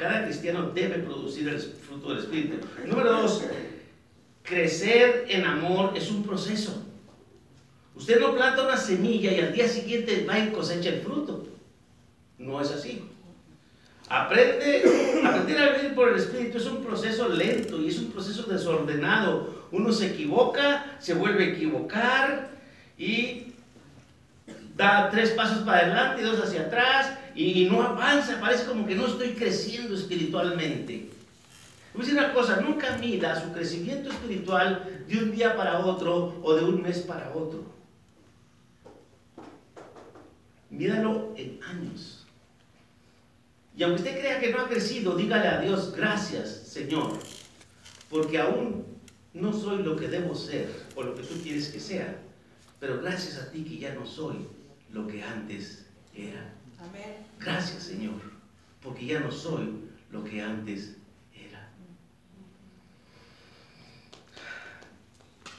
cada 0.00 0.24
cristiano 0.24 0.70
debe 0.70 0.98
producir 1.00 1.46
el 1.46 1.60
fruto 1.60 2.08
del 2.08 2.20
Espíritu. 2.20 2.66
Número 2.86 3.12
dos, 3.12 3.44
crecer 4.42 5.26
en 5.28 5.44
amor 5.44 5.92
es 5.94 6.10
un 6.10 6.22
proceso. 6.22 6.82
Usted 7.94 8.18
no 8.18 8.34
planta 8.34 8.64
una 8.64 8.78
semilla 8.78 9.30
y 9.30 9.40
al 9.40 9.52
día 9.52 9.68
siguiente 9.68 10.24
va 10.26 10.38
y 10.38 10.52
cosecha 10.52 10.88
el 10.88 11.02
fruto. 11.02 11.46
No 12.38 12.62
es 12.62 12.70
así. 12.70 13.04
Aprende, 14.08 15.20
aprender 15.22 15.58
a 15.58 15.76
vivir 15.76 15.94
por 15.94 16.08
el 16.08 16.16
Espíritu 16.16 16.56
es 16.56 16.66
un 16.66 16.82
proceso 16.82 17.28
lento 17.28 17.78
y 17.78 17.88
es 17.88 17.98
un 17.98 18.10
proceso 18.10 18.44
desordenado. 18.44 19.66
Uno 19.70 19.92
se 19.92 20.06
equivoca, 20.06 20.96
se 20.98 21.12
vuelve 21.12 21.44
a 21.44 21.48
equivocar 21.48 22.48
y 22.96 23.52
da 24.76 25.10
tres 25.10 25.32
pasos 25.32 25.58
para 25.58 25.80
adelante 25.80 26.22
y 26.22 26.24
dos 26.24 26.40
hacia 26.40 26.62
atrás 26.62 27.19
y, 27.34 27.64
no 27.70 27.82
avanza, 27.82 28.40
parece 28.40 28.66
como 28.66 28.86
que 28.86 28.94
no 28.94 29.06
estoy 29.06 29.30
creciendo 29.30 29.94
espiritualmente. 29.94 31.10
Voy 31.92 32.02
a 32.02 32.04
decir 32.04 32.18
una 32.18 32.32
cosa, 32.32 32.60
nunca 32.60 32.96
mida 32.98 33.40
su 33.40 33.52
crecimiento 33.52 34.10
espiritual 34.10 35.04
de 35.08 35.18
un 35.18 35.32
día 35.32 35.56
para 35.56 35.84
otro 35.84 36.40
o 36.42 36.54
de 36.54 36.64
un 36.64 36.82
mes 36.82 36.98
para 36.98 37.34
otro. 37.34 37.64
Mídalo 40.70 41.34
en 41.36 41.60
años. 41.64 42.26
Y 43.76 43.82
aunque 43.82 44.02
usted 44.02 44.20
crea 44.20 44.38
que 44.38 44.52
no 44.52 44.60
ha 44.60 44.68
crecido, 44.68 45.16
dígale 45.16 45.48
a 45.48 45.60
Dios, 45.60 45.92
gracias 45.96 46.48
Señor, 46.48 47.18
porque 48.08 48.38
aún 48.38 48.84
no 49.32 49.52
soy 49.52 49.82
lo 49.82 49.96
que 49.96 50.08
debo 50.08 50.34
ser 50.34 50.68
o 50.94 51.02
lo 51.02 51.14
que 51.14 51.22
tú 51.22 51.34
quieres 51.42 51.68
que 51.68 51.80
sea, 51.80 52.20
pero 52.78 53.00
gracias 53.00 53.38
a 53.38 53.50
ti 53.50 53.64
que 53.64 53.78
ya 53.78 53.94
no 53.94 54.06
soy 54.06 54.46
lo 54.90 55.06
que 55.06 55.22
antes 55.22 55.86
era. 56.14 56.54
Gracias 57.40 57.84
Señor, 57.84 58.20
porque 58.82 59.06
ya 59.06 59.20
no 59.20 59.32
soy 59.32 59.70
lo 60.10 60.22
que 60.22 60.42
antes 60.42 60.96
era. 61.34 61.70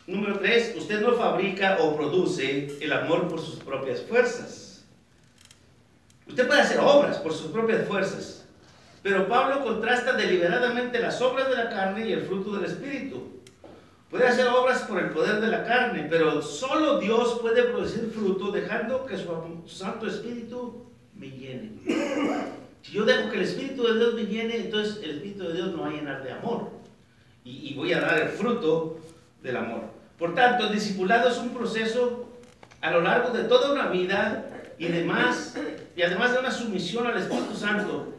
Número 0.05 0.37
tres, 0.39 0.75
usted 0.77 1.01
no 1.01 1.13
fabrica 1.13 1.77
o 1.81 1.95
produce 1.95 2.77
el 2.79 2.93
amor 2.93 3.27
por 3.27 3.41
sus 3.41 3.55
propias 3.55 4.01
fuerzas. 4.01 4.85
Usted 6.27 6.47
puede 6.47 6.61
hacer 6.61 6.79
obras 6.79 7.17
por 7.17 7.33
sus 7.33 7.51
propias 7.51 7.87
fuerzas, 7.87 8.45
pero 9.01 9.27
Pablo 9.27 9.63
contrasta 9.63 10.13
deliberadamente 10.13 10.99
las 10.99 11.19
obras 11.21 11.49
de 11.49 11.55
la 11.55 11.69
carne 11.69 12.07
y 12.07 12.13
el 12.13 12.21
fruto 12.21 12.53
del 12.53 12.65
Espíritu. 12.65 13.41
Puede 14.11 14.27
hacer 14.27 14.47
obras 14.49 14.81
por 14.83 14.99
el 14.99 15.09
poder 15.09 15.41
de 15.41 15.47
la 15.47 15.63
carne, 15.63 16.07
pero 16.09 16.41
solo 16.41 16.99
Dios 16.99 17.39
puede 17.41 17.63
producir 17.63 18.11
fruto 18.13 18.51
dejando 18.51 19.05
que 19.05 19.17
su 19.17 19.63
Santo 19.65 20.05
Espíritu 20.05 20.90
me 21.21 21.29
llene. 21.29 21.69
Si 22.81 22.93
yo 22.93 23.05
dejo 23.05 23.29
que 23.29 23.37
el 23.37 23.43
Espíritu 23.43 23.83
de 23.83 23.99
Dios 23.99 24.13
me 24.15 24.23
llene, 24.23 24.55
entonces 24.57 25.03
el 25.03 25.11
Espíritu 25.11 25.43
de 25.43 25.53
Dios 25.53 25.71
me 25.71 25.81
va 25.81 25.87
a 25.87 25.91
llenar 25.91 26.23
de 26.23 26.31
amor. 26.31 26.71
Y, 27.43 27.73
voy 27.75 27.93
a 27.93 28.01
dar 28.01 28.19
el 28.19 28.29
fruto 28.29 28.99
del 29.41 29.57
amor. 29.57 29.83
Por 30.17 30.35
tanto, 30.35 30.67
el 30.67 30.73
discipulado 30.73 31.29
es 31.29 31.37
un 31.37 31.49
proceso 31.49 32.27
a 32.81 32.91
lo 32.91 33.01
largo 33.01 33.29
de 33.29 33.43
toda 33.43 33.71
una 33.71 33.87
vida 33.87 34.47
y 34.77 34.87
además, 34.87 35.55
y 35.95 36.01
además 36.01 36.33
de 36.33 36.39
una 36.39 36.51
sumisión 36.51 37.05
al 37.05 37.17
Espíritu 37.17 37.55
Santo. 37.55 38.15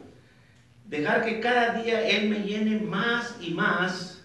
Dejar 0.85 1.25
que 1.25 1.39
cada 1.39 1.81
día 1.81 2.07
Él 2.07 2.29
me 2.29 2.39
llene 2.39 2.79
más 2.79 3.35
y 3.41 3.51
más 3.51 4.21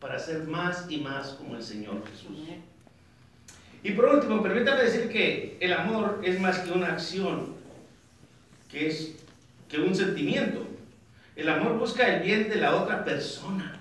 para 0.00 0.18
ser 0.18 0.44
más 0.44 0.86
y 0.88 0.98
más 0.98 1.30
como 1.30 1.56
el 1.56 1.62
Señor 1.62 2.02
Jesús. 2.08 2.38
Y 3.82 3.92
por 3.92 4.06
último, 4.06 4.42
permítame 4.42 4.82
decir 4.82 5.08
que 5.08 5.58
el 5.60 5.72
amor 5.72 6.20
es 6.24 6.40
más 6.40 6.60
que 6.60 6.72
una 6.72 6.88
acción, 6.88 7.55
que 8.70 8.88
es 8.88 9.12
que 9.68 9.78
un 9.78 9.94
sentimiento. 9.94 10.66
El 11.34 11.48
amor 11.48 11.78
busca 11.78 12.06
el 12.06 12.22
bien 12.22 12.48
de 12.48 12.56
la 12.56 12.76
otra 12.76 13.04
persona. 13.04 13.80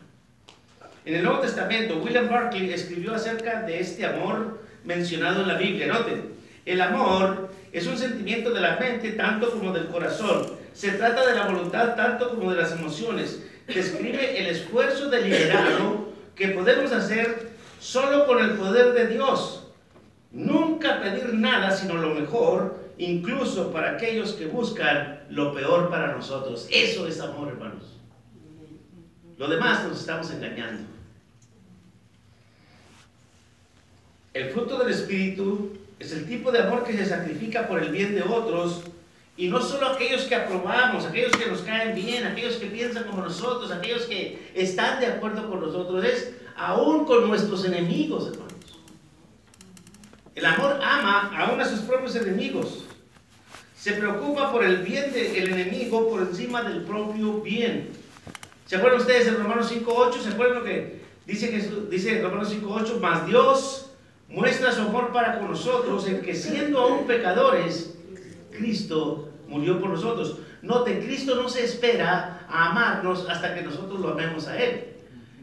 En 1.06 1.16
el 1.16 1.24
Nuevo 1.24 1.40
Testamento, 1.40 1.98
William 1.98 2.30
Barclay 2.30 2.72
escribió 2.74 3.14
acerca 3.14 3.62
de 3.62 3.80
este 3.80 4.06
amor 4.06 4.62
mencionado 4.84 5.42
en 5.42 5.48
la 5.48 5.58
Biblia. 5.58 5.88
Noten, 5.88 6.34
el 6.66 6.82
amor 6.82 7.50
es 7.72 7.86
un 7.88 7.98
sentimiento 7.98 8.52
de 8.52 8.62
la 8.62 8.78
mente 8.78 9.12
tanto 9.12 9.52
como 9.52 9.72
del 9.72 9.88
corazón. 9.88 10.48
Se 10.74 10.92
trata 10.92 11.26
de 11.28 11.36
la 11.36 11.48
voluntad 11.48 11.96
tanto 11.96 12.32
como 12.32 12.52
de 12.52 12.62
las 12.62 12.72
emociones. 12.72 13.44
Describe 13.68 14.40
el 14.40 14.48
esfuerzo 14.48 15.10
deliberado 15.10 16.10
que 16.36 16.50
podemos 16.50 16.92
hacer 16.92 17.52
solo 17.80 18.26
con 18.26 18.44
el 18.44 18.52
poder 18.52 18.94
de 18.94 19.08
Dios. 19.08 19.68
Nunca 20.32 21.02
pedir 21.02 21.34
nada 21.34 21.72
sino 21.72 21.96
lo 21.96 22.14
mejor 22.16 22.85
incluso 22.98 23.72
para 23.72 23.92
aquellos 23.92 24.34
que 24.34 24.46
buscan 24.46 25.24
lo 25.30 25.54
peor 25.54 25.90
para 25.90 26.14
nosotros. 26.14 26.68
Eso 26.72 27.08
es 27.08 27.20
amor, 27.20 27.50
hermanos. 27.50 27.84
Lo 29.38 29.48
demás 29.50 29.84
nos 29.84 30.00
estamos 30.00 30.32
engañando. 30.32 30.84
El 34.34 34.50
fruto 34.50 34.78
del 34.80 34.92
Espíritu 34.92 35.74
es 36.00 36.12
el 36.12 36.26
tipo 36.28 36.52
de 36.52 36.60
amor 36.60 36.84
que 36.84 36.94
se 36.94 37.06
sacrifica 37.06 37.68
por 37.68 37.82
el 37.82 37.90
bien 37.90 38.16
de 38.16 38.22
otros 38.22 38.82
y 39.38 39.48
no 39.48 39.62
solo 39.62 39.88
aquellos 39.88 40.24
que 40.24 40.36
aprobamos, 40.36 41.06
aquellos 41.06 41.36
que 41.36 41.48
nos 41.48 41.62
caen 41.62 41.96
bien, 41.96 42.26
aquellos 42.26 42.56
que 42.56 42.68
piensan 42.68 43.06
como 43.06 43.22
nosotros, 43.22 43.72
aquellos 43.72 44.04
que 44.04 44.52
están 44.56 45.00
de 45.02 45.08
acuerdo 45.08 45.50
con 45.50 45.60
nosotros, 45.60 46.04
es 46.06 46.34
aún 46.56 47.06
con 47.06 47.28
nuestros 47.28 47.66
enemigos, 47.66 48.28
hermanos. 48.28 48.54
El 50.36 50.46
amor 50.46 50.80
ama 50.82 51.32
aún 51.38 51.60
a 51.60 51.66
sus 51.66 51.80
propios 51.82 52.16
enemigos 52.16 52.85
se 53.86 53.92
preocupa 53.92 54.52
por 54.52 54.64
el 54.64 54.78
bien 54.78 55.14
del 55.14 55.54
enemigo 55.54 56.10
por 56.10 56.20
encima 56.22 56.64
del 56.64 56.82
propio 56.86 57.42
bien. 57.42 57.92
¿Se 58.66 58.78
acuerdan 58.78 59.00
ustedes 59.00 59.28
en 59.28 59.38
Romanos 59.38 59.72
5.8? 59.72 60.22
¿Se 60.24 60.30
acuerdan 60.30 60.58
lo 60.58 60.66
que 60.66 61.02
dice, 61.28 61.50
Jesús, 61.50 61.88
dice 61.88 62.20
Romanos 62.20 62.52
5.8? 62.52 63.00
Más 63.00 63.28
Dios 63.28 63.92
muestra 64.28 64.72
su 64.72 64.82
amor 64.82 65.14
para 65.14 65.38
con 65.38 65.52
nosotros 65.52 66.08
en 66.08 66.24
que 66.24 66.34
siendo 66.34 66.80
aún 66.80 67.06
pecadores, 67.06 67.96
Cristo 68.50 69.30
murió 69.48 69.80
por 69.80 69.92
nosotros. 69.92 70.40
Noten, 70.64 71.04
Cristo 71.04 71.36
no 71.36 71.48
se 71.48 71.64
espera 71.64 72.48
a 72.50 72.72
amarnos 72.72 73.30
hasta 73.30 73.54
que 73.54 73.62
nosotros 73.62 74.00
lo 74.00 74.14
amemos 74.14 74.48
a 74.48 74.58
Él. 74.58 74.96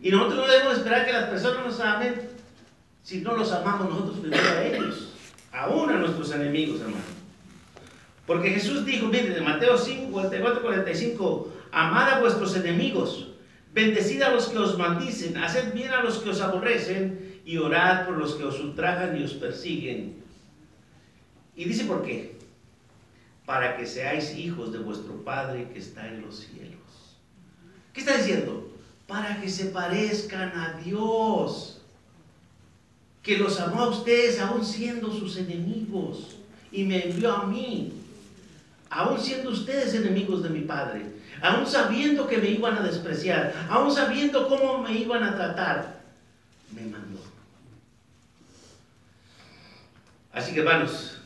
Y 0.02 0.10
nosotros 0.10 0.40
no 0.40 0.52
debemos 0.52 0.78
esperar 0.78 1.06
que 1.06 1.12
las 1.12 1.28
personas 1.28 1.64
nos 1.64 1.78
amen 1.78 2.28
si 3.04 3.20
no 3.20 3.36
los 3.36 3.52
amamos 3.52 3.88
nosotros 3.88 4.16
primero 4.18 4.48
a 4.48 4.64
ellos, 4.64 5.12
aún 5.52 5.90
a 5.90 5.98
nuestros 5.98 6.32
enemigos, 6.32 6.80
hermanos. 6.80 7.11
Porque 8.26 8.50
Jesús 8.50 8.84
dijo, 8.84 9.08
miren, 9.08 9.32
en 9.32 9.44
Mateo 9.44 9.76
5, 9.76 10.12
44, 10.12 10.62
45, 10.62 11.52
amad 11.72 12.08
a 12.08 12.20
vuestros 12.20 12.56
enemigos, 12.56 13.32
bendecid 13.74 14.22
a 14.22 14.30
los 14.30 14.48
que 14.48 14.58
os 14.58 14.78
maldicen, 14.78 15.36
haced 15.38 15.72
bien 15.72 15.90
a 15.90 16.02
los 16.02 16.18
que 16.18 16.30
os 16.30 16.40
aborrecen 16.40 17.40
y 17.44 17.56
orad 17.56 18.06
por 18.06 18.16
los 18.16 18.34
que 18.34 18.44
os 18.44 18.60
ultrajan 18.60 19.18
y 19.20 19.24
os 19.24 19.32
persiguen. 19.32 20.22
Y 21.56 21.64
dice 21.64 21.84
por 21.84 22.02
qué. 22.02 22.36
Para 23.44 23.76
que 23.76 23.86
seáis 23.86 24.36
hijos 24.36 24.72
de 24.72 24.78
vuestro 24.78 25.16
Padre 25.24 25.68
que 25.72 25.80
está 25.80 26.06
en 26.06 26.22
los 26.22 26.36
cielos. 26.36 26.78
¿Qué 27.92 28.00
está 28.00 28.16
diciendo? 28.16 28.70
Para 29.08 29.40
que 29.40 29.50
se 29.50 29.66
parezcan 29.66 30.56
a 30.56 30.80
Dios. 30.82 31.80
Que 33.22 33.36
los 33.36 33.60
amó 33.60 33.82
a 33.82 33.88
ustedes 33.88 34.40
aún 34.40 34.64
siendo 34.64 35.12
sus 35.12 35.36
enemigos. 35.36 36.36
Y 36.70 36.84
me 36.84 37.04
envió 37.04 37.32
a 37.32 37.46
mí 37.46 38.01
aún 38.92 39.18
siendo 39.18 39.50
ustedes 39.50 39.94
enemigos 39.94 40.42
de 40.42 40.50
mi 40.50 40.60
Padre, 40.60 41.06
aún 41.40 41.66
sabiendo 41.66 42.28
que 42.28 42.36
me 42.36 42.50
iban 42.50 42.76
a 42.76 42.82
despreciar, 42.82 43.54
aún 43.70 43.90
sabiendo 43.90 44.48
cómo 44.48 44.82
me 44.82 44.92
iban 44.92 45.24
a 45.24 45.34
tratar, 45.34 46.02
me 46.74 46.82
mandó. 46.82 47.18
Así 50.32 50.52
que 50.52 50.60
hermanos, 50.60 51.18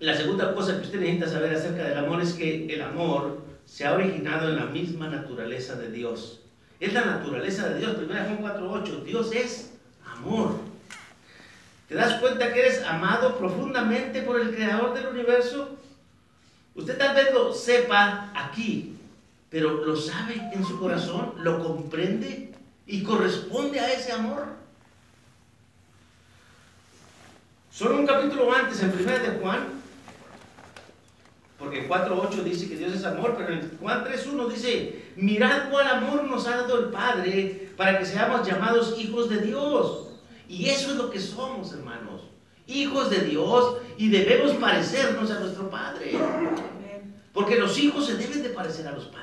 la 0.00 0.16
segunda 0.16 0.54
cosa 0.54 0.76
que 0.76 0.86
usted 0.86 1.00
necesita 1.00 1.28
saber 1.28 1.54
acerca 1.54 1.84
del 1.84 1.98
amor 1.98 2.22
es 2.22 2.32
que 2.32 2.66
el 2.66 2.80
amor 2.80 3.42
se 3.66 3.86
ha 3.86 3.94
originado 3.94 4.48
en 4.48 4.56
la 4.56 4.66
misma 4.66 5.08
naturaleza 5.08 5.76
de 5.76 5.90
Dios. 5.90 6.40
Es 6.80 6.94
la 6.94 7.04
naturaleza 7.04 7.68
de 7.68 7.78
Dios. 7.78 7.96
1 7.96 8.06
Juan 8.08 8.58
4.8. 8.58 9.04
Dios 9.04 9.32
es 9.32 9.74
amor. 10.04 10.56
¿Te 11.88 11.94
das 11.94 12.20
cuenta 12.20 12.52
que 12.52 12.60
eres 12.60 12.82
amado 12.84 13.36
profundamente 13.36 14.22
por 14.22 14.40
el 14.40 14.54
Creador 14.54 14.94
del 14.94 15.08
universo? 15.08 15.78
Usted 16.74 16.96
tal 16.96 17.14
vez 17.14 17.32
lo 17.34 17.52
sepa 17.52 18.32
aquí, 18.34 18.96
pero 19.50 19.84
lo 19.84 19.96
sabe 19.96 20.50
en 20.52 20.64
su 20.64 20.78
corazón, 20.78 21.34
lo 21.38 21.62
comprende 21.62 22.52
y 22.86 23.02
corresponde 23.02 23.80
a 23.80 23.92
ese 23.92 24.12
amor. 24.12 24.46
Solo 27.70 27.98
un 27.98 28.06
capítulo 28.06 28.52
antes, 28.52 28.82
en 28.82 28.90
1 28.90 28.98
de 28.98 29.38
Juan, 29.40 29.82
porque 31.58 31.88
4.8 31.88 32.42
dice 32.42 32.68
que 32.68 32.76
Dios 32.76 32.92
es 32.92 33.04
amor, 33.04 33.34
pero 33.36 33.52
en 33.52 33.78
Juan 33.78 34.04
3.1 34.04 34.48
dice, 34.48 35.12
mirad 35.16 35.70
cuál 35.70 35.86
amor 35.86 36.24
nos 36.24 36.46
ha 36.46 36.56
dado 36.56 36.78
el 36.78 36.86
Padre 36.86 37.70
para 37.76 37.98
que 37.98 38.06
seamos 38.06 38.46
llamados 38.46 38.98
hijos 38.98 39.28
de 39.28 39.42
Dios. 39.42 40.08
Y 40.48 40.68
eso 40.68 40.90
es 40.90 40.96
lo 40.96 41.10
que 41.10 41.20
somos, 41.20 41.72
hermanos. 41.72 42.31
Hijos 42.66 43.10
de 43.10 43.20
Dios 43.20 43.78
y 43.98 44.08
debemos 44.10 44.52
parecernos 44.52 45.30
a 45.30 45.40
nuestro 45.40 45.70
Padre. 45.70 46.12
Porque 47.32 47.56
los 47.56 47.78
hijos 47.78 48.06
se 48.06 48.16
deben 48.16 48.42
de 48.42 48.50
parecer 48.50 48.86
a 48.86 48.92
los 48.92 49.06
padres. 49.06 49.22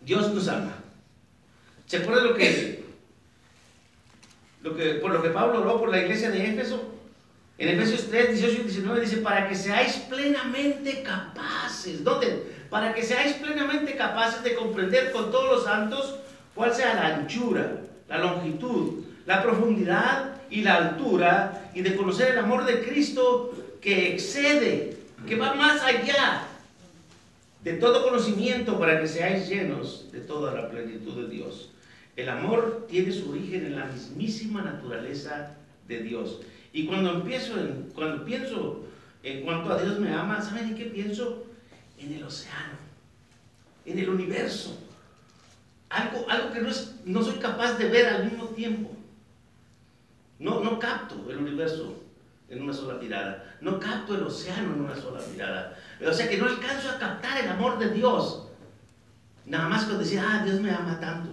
Dios 0.00 0.32
nos 0.32 0.48
ama. 0.48 0.74
¿Se 1.86 1.98
acuerdan 1.98 2.28
lo 2.28 2.34
que, 2.34 2.84
lo 4.62 4.76
que, 4.76 4.94
por 4.94 5.10
lo 5.10 5.22
que 5.22 5.30
Pablo 5.30 5.62
oró 5.62 5.80
por 5.80 5.90
la 5.90 6.00
iglesia 6.00 6.30
de 6.30 6.52
Éfeso? 6.52 6.94
En 7.58 7.68
Efesios 7.68 8.06
3, 8.08 8.38
18 8.38 8.60
y 8.60 8.64
19 8.64 9.00
dice, 9.00 9.16
para 9.16 9.48
que 9.48 9.56
seáis 9.56 9.94
plenamente 10.08 11.02
capaces, 11.02 12.04
¿dónde? 12.04 12.56
Para 12.70 12.94
que 12.94 13.02
seáis 13.02 13.34
plenamente 13.34 13.96
capaces 13.96 14.44
de 14.44 14.54
comprender 14.54 15.10
con 15.10 15.32
todos 15.32 15.50
los 15.50 15.64
santos 15.64 16.20
cuál 16.54 16.72
sea 16.72 16.94
la 16.94 17.16
anchura, 17.16 17.80
la 18.08 18.18
longitud, 18.18 19.02
la 19.28 19.42
profundidad 19.42 20.40
y 20.48 20.62
la 20.62 20.76
altura, 20.76 21.70
y 21.74 21.82
de 21.82 21.94
conocer 21.94 22.32
el 22.32 22.38
amor 22.38 22.64
de 22.64 22.82
Cristo 22.82 23.52
que 23.78 24.14
excede, 24.14 24.96
que 25.26 25.36
va 25.36 25.52
más 25.52 25.82
allá 25.82 26.44
de 27.62 27.74
todo 27.74 28.04
conocimiento 28.04 28.78
para 28.78 28.98
que 28.98 29.06
seáis 29.06 29.46
llenos 29.46 30.10
de 30.12 30.20
toda 30.20 30.54
la 30.54 30.70
plenitud 30.70 31.14
de 31.22 31.28
Dios. 31.28 31.68
El 32.16 32.30
amor 32.30 32.86
tiene 32.88 33.12
su 33.12 33.30
origen 33.30 33.66
en 33.66 33.76
la 33.76 33.84
mismísima 33.84 34.62
naturaleza 34.62 35.56
de 35.86 36.00
Dios. 36.00 36.40
Y 36.72 36.86
cuando 36.86 37.12
empiezo, 37.12 37.60
en, 37.60 37.90
cuando 37.94 38.24
pienso 38.24 38.82
en 39.22 39.42
cuanto 39.42 39.74
a 39.74 39.82
Dios 39.82 39.98
me 39.98 40.10
ama, 40.10 40.40
¿saben 40.40 40.68
en 40.68 40.74
qué 40.74 40.86
pienso? 40.86 41.44
En 41.98 42.14
el 42.14 42.22
océano, 42.22 42.78
en 43.84 43.98
el 43.98 44.08
universo. 44.08 44.78
Algo, 45.90 46.24
algo 46.30 46.50
que 46.50 46.60
no, 46.60 46.70
es, 46.70 46.94
no 47.04 47.22
soy 47.22 47.34
capaz 47.34 47.74
de 47.74 47.90
ver 47.90 48.06
al 48.06 48.24
mismo 48.24 48.46
tiempo. 48.46 48.94
No, 50.38 50.60
no 50.60 50.78
capto 50.78 51.30
el 51.30 51.38
universo 51.38 52.02
en 52.48 52.62
una 52.62 52.72
sola 52.72 52.94
mirada. 52.94 53.56
No 53.60 53.78
capto 53.78 54.14
el 54.14 54.22
océano 54.22 54.74
en 54.74 54.80
una 54.82 54.96
sola 54.96 55.20
mirada. 55.30 55.76
O 56.06 56.12
sea 56.12 56.28
que 56.28 56.38
no 56.38 56.46
alcanzo 56.46 56.90
a 56.90 56.98
captar 56.98 57.38
el 57.38 57.50
amor 57.50 57.78
de 57.78 57.90
Dios. 57.90 58.46
Nada 59.46 59.68
más 59.68 59.84
cuando 59.84 60.04
decir, 60.04 60.20
ah, 60.20 60.42
Dios 60.44 60.60
me 60.60 60.70
ama 60.70 60.98
tanto. 61.00 61.30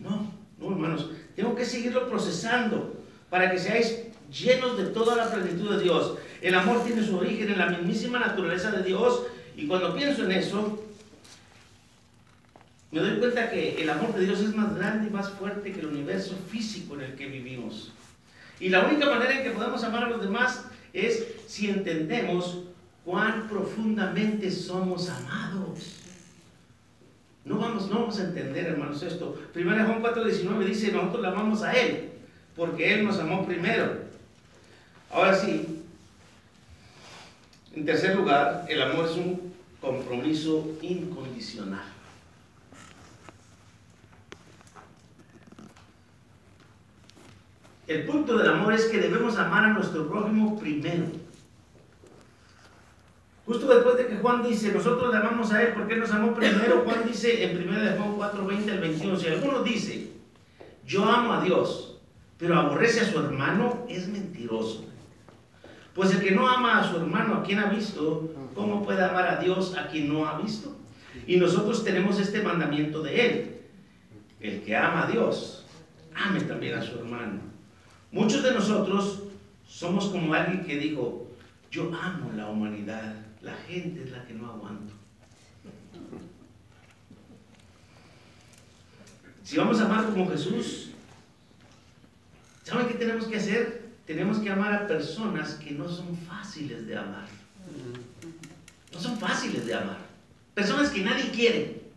No, 0.00 0.30
no, 0.58 0.70
hermanos. 0.72 1.10
Tengo 1.34 1.54
que 1.54 1.64
seguirlo 1.64 2.08
procesando 2.08 3.00
para 3.30 3.50
que 3.50 3.58
seáis 3.58 4.04
llenos 4.30 4.76
de 4.76 4.86
toda 4.86 5.16
la 5.16 5.30
plenitud 5.30 5.76
de 5.76 5.82
Dios. 5.82 6.18
El 6.40 6.54
amor 6.54 6.84
tiene 6.84 7.04
su 7.04 7.16
origen 7.16 7.50
en 7.50 7.58
la 7.58 7.70
mismísima 7.70 8.18
naturaleza 8.18 8.70
de 8.70 8.82
Dios. 8.82 9.22
Y 9.56 9.66
cuando 9.66 9.94
pienso 9.94 10.24
en 10.24 10.32
eso, 10.32 10.84
me 12.90 13.00
doy 13.00 13.18
cuenta 13.18 13.50
que 13.50 13.82
el 13.82 13.90
amor 13.90 14.14
de 14.14 14.24
Dios 14.24 14.40
es 14.40 14.54
más 14.54 14.74
grande 14.76 15.08
y 15.08 15.10
más 15.10 15.30
fuerte 15.30 15.72
que 15.72 15.80
el 15.80 15.86
universo 15.86 16.34
físico 16.48 16.94
en 16.94 17.02
el 17.02 17.14
que 17.14 17.26
vivimos. 17.26 17.92
Y 18.60 18.68
la 18.68 18.86
única 18.86 19.08
manera 19.08 19.36
en 19.36 19.44
que 19.44 19.50
podemos 19.50 19.82
amar 19.84 20.04
a 20.04 20.08
los 20.08 20.22
demás 20.22 20.64
es 20.92 21.26
si 21.46 21.68
entendemos 21.68 22.58
cuán 23.04 23.48
profundamente 23.48 24.50
somos 24.50 25.08
amados. 25.08 25.96
No 27.44 27.58
vamos, 27.58 27.88
no 27.88 28.00
vamos 28.00 28.18
a 28.18 28.24
entender, 28.24 28.66
hermanos, 28.66 29.02
esto. 29.02 29.40
Primera 29.52 29.86
Juan 29.86 30.02
4:19 30.02 30.64
dice, 30.64 30.92
nosotros 30.92 31.22
le 31.22 31.28
amamos 31.28 31.62
a 31.62 31.72
Él, 31.72 32.10
porque 32.54 32.92
Él 32.94 33.04
nos 33.04 33.18
amó 33.18 33.46
primero. 33.46 34.08
Ahora 35.10 35.34
sí, 35.34 35.82
en 37.74 37.86
tercer 37.86 38.16
lugar, 38.16 38.66
el 38.68 38.82
amor 38.82 39.06
es 39.06 39.12
un 39.12 39.54
compromiso 39.80 40.76
incondicional. 40.82 41.97
El 47.88 48.04
punto 48.04 48.36
del 48.36 48.50
amor 48.50 48.74
es 48.74 48.84
que 48.84 48.98
debemos 48.98 49.38
amar 49.38 49.64
a 49.64 49.72
nuestro 49.72 50.06
prójimo 50.10 50.58
primero. 50.58 51.06
Justo 53.46 53.66
después 53.66 53.96
de 53.96 54.08
que 54.08 54.16
Juan 54.16 54.42
dice, 54.42 54.70
nosotros 54.74 55.10
le 55.10 55.16
amamos 55.16 55.50
a 55.52 55.62
Él 55.62 55.72
porque 55.72 55.94
Él 55.94 56.00
nos 56.00 56.12
amó 56.12 56.34
primero, 56.34 56.82
Juan 56.84 57.08
dice 57.08 57.44
en 57.44 57.66
1 57.66 57.96
Juan 57.96 58.12
4, 58.14 58.46
20 58.46 58.70
al 58.72 58.80
21, 58.80 59.16
si 59.16 59.28
alguno 59.28 59.62
dice, 59.62 60.10
yo 60.84 61.02
amo 61.06 61.32
a 61.32 61.42
Dios, 61.42 61.98
pero 62.36 62.58
aborrece 62.58 63.00
a 63.00 63.10
su 63.10 63.18
hermano, 63.20 63.86
es 63.88 64.06
mentiroso. 64.06 64.84
Pues 65.94 66.14
el 66.14 66.20
que 66.20 66.32
no 66.32 66.46
ama 66.46 66.80
a 66.80 66.90
su 66.90 66.96
hermano, 66.98 67.36
a 67.36 67.42
quien 67.42 67.58
ha 67.58 67.70
visto, 67.70 68.34
¿cómo 68.54 68.84
puede 68.84 69.02
amar 69.02 69.26
a 69.28 69.40
Dios 69.40 69.74
a 69.78 69.88
quien 69.88 70.12
no 70.12 70.26
ha 70.26 70.38
visto? 70.38 70.76
Y 71.26 71.38
nosotros 71.38 71.82
tenemos 71.82 72.20
este 72.20 72.42
mandamiento 72.42 73.02
de 73.02 73.26
Él. 73.26 73.60
El 74.40 74.60
que 74.60 74.76
ama 74.76 75.04
a 75.04 75.10
Dios, 75.10 75.64
ame 76.14 76.42
también 76.42 76.74
a 76.74 76.82
su 76.82 76.98
hermano. 76.98 77.47
Muchos 78.10 78.42
de 78.42 78.52
nosotros 78.52 79.22
somos 79.66 80.06
como 80.06 80.32
alguien 80.32 80.64
que 80.64 80.78
dijo, 80.78 81.30
yo 81.70 81.90
amo 81.94 82.32
la 82.34 82.48
humanidad, 82.48 83.14
la 83.42 83.54
gente 83.54 84.04
es 84.04 84.10
la 84.10 84.24
que 84.24 84.34
no 84.34 84.50
aguanto. 84.50 84.94
Si 89.44 89.56
vamos 89.56 89.80
a 89.80 89.84
amar 89.84 90.06
como 90.06 90.28
Jesús, 90.28 90.90
¿saben 92.64 92.88
qué 92.88 92.94
tenemos 92.94 93.26
que 93.26 93.36
hacer? 93.36 93.88
Tenemos 94.06 94.38
que 94.38 94.50
amar 94.50 94.72
a 94.72 94.86
personas 94.86 95.54
que 95.54 95.72
no 95.72 95.88
son 95.88 96.16
fáciles 96.16 96.86
de 96.86 96.96
amar. 96.96 97.26
No 98.92 99.00
son 99.00 99.18
fáciles 99.18 99.66
de 99.66 99.74
amar. 99.74 99.98
Personas 100.54 100.90
que 100.90 101.02
nadie 101.02 101.30
quiere. 101.30 101.87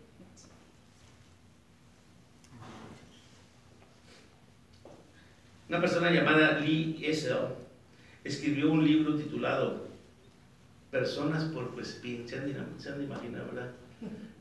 Una 5.72 5.80
persona 5.80 6.10
llamada 6.10 6.58
Lee 6.58 7.00
Essel 7.02 7.46
escribió 8.24 8.70
un 8.70 8.84
libro 8.84 9.16
titulado 9.16 9.86
Personas 10.90 11.44
por 11.44 11.70
Cuespín. 11.70 12.28
¿Se 12.28 12.36
han, 12.36 12.44
de 12.44 13.04
imaginar, 13.04 13.46
verdad? 13.46 13.70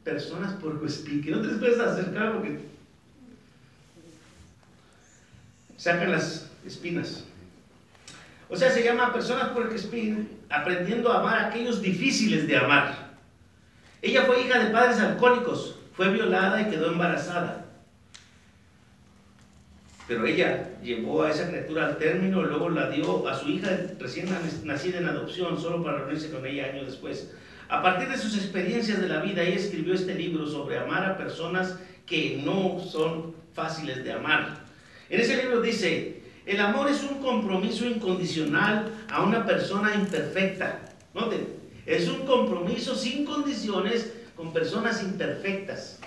Personas 0.04 0.52
por 0.56 0.78
Cuespín. 0.82 1.24
Que 1.24 1.32
no 1.32 1.39
te 1.39 1.48
puedes 1.56 1.80
acercar 1.80 2.34
porque 2.34 2.60
sacan 5.78 6.12
las 6.12 6.50
espinas. 6.65 7.24
O 8.50 8.58
sea, 8.58 8.70
se 8.70 8.84
llama 8.84 9.13
Personas 9.13 9.52
por 9.52 9.70
Cuespín, 9.70 10.28
aprendiendo 10.50 11.13
a 11.13 11.22
amar 11.22 11.39
a 11.39 11.48
aquellos 11.48 11.82
difíciles 11.82 12.46
de 12.46 12.58
amar. 12.58 13.15
Ella 14.02 14.26
fue 14.26 14.41
hija 14.41 14.60
de 14.60 14.72
padres 14.72 15.00
alcohólicos, 15.00 15.78
fue 15.94 16.10
violada 16.10 16.60
y 16.60 16.70
quedó 16.70 16.91
embarazada. 16.91 17.71
Pero 20.12 20.26
ella 20.26 20.67
llevó 20.84 21.24
a 21.24 21.32
esa 21.32 21.47
criatura 21.47 21.88
al 21.88 21.97
término, 21.97 22.43
luego 22.43 22.67
la 22.67 22.89
dio 22.89 23.26
a 23.30 23.34
su 23.34 23.47
hija 23.47 23.69
recién 23.97 24.28
nacida 24.65 24.97
en 24.97 25.08
adopción, 25.08 25.58
solo 25.58 25.82
para 25.82 26.00
reunirse 26.00 26.30
con 26.30 26.45
ella 26.45 26.65
años 26.65 26.88
después. 26.88 27.32
A 27.69 27.82
partir 27.82 28.10
de 28.10 28.17
sus 28.17 28.36
experiencias 28.36 29.00
de 29.00 29.08
la 29.08 29.21
vida, 29.21 29.41
ella 29.41 29.56
escribió 29.56 29.93
este 29.93 30.13
libro 30.15 30.45
sobre 30.45 30.80
amar 30.80 31.06
a 31.06 31.17
personas 31.17 31.80
que 32.06 32.41
no 32.43 32.82
son 32.82 33.34
fáciles 33.54 34.04
de 34.04 34.12
amar. 34.12 34.65
En 35.10 35.21
ese 35.21 35.38
libro 35.38 35.62
dice, 35.62 36.21
el 36.45 36.60
amor 36.60 36.89
es 36.89 37.04
un 37.04 37.19
compromiso 37.19 37.86
incondicional 37.86 38.91
a 39.10 39.24
una 39.24 39.45
persona 39.45 39.95
imperfecta. 39.95 40.89
Noten, 41.13 41.47
es 41.86 42.10
un 42.10 42.26
compromiso 42.26 42.95
sin 42.95 43.24
condiciones 43.24 44.12
con 44.36 44.52
personas 44.52 45.02
imperfectas 45.04 46.02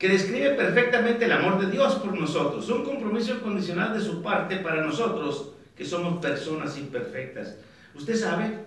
que 0.00 0.08
describe 0.08 0.54
perfectamente 0.54 1.26
el 1.26 1.32
amor 1.32 1.60
de 1.60 1.70
Dios 1.70 1.96
por 1.96 2.18
nosotros, 2.18 2.66
un 2.70 2.86
compromiso 2.86 3.34
incondicional 3.34 3.92
de 3.92 4.02
su 4.02 4.22
parte 4.22 4.56
para 4.56 4.82
nosotros, 4.82 5.50
que 5.76 5.84
somos 5.84 6.22
personas 6.22 6.78
imperfectas. 6.78 7.56
Usted 7.94 8.16
sabe 8.16 8.64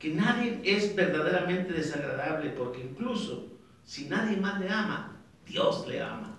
que 0.00 0.14
nadie 0.14 0.62
es 0.64 0.96
verdaderamente 0.96 1.74
desagradable, 1.74 2.48
porque 2.50 2.80
incluso 2.80 3.48
si 3.84 4.06
nadie 4.06 4.38
más 4.38 4.58
le 4.60 4.70
ama, 4.70 5.14
Dios 5.46 5.86
le 5.86 6.00
ama. 6.00 6.38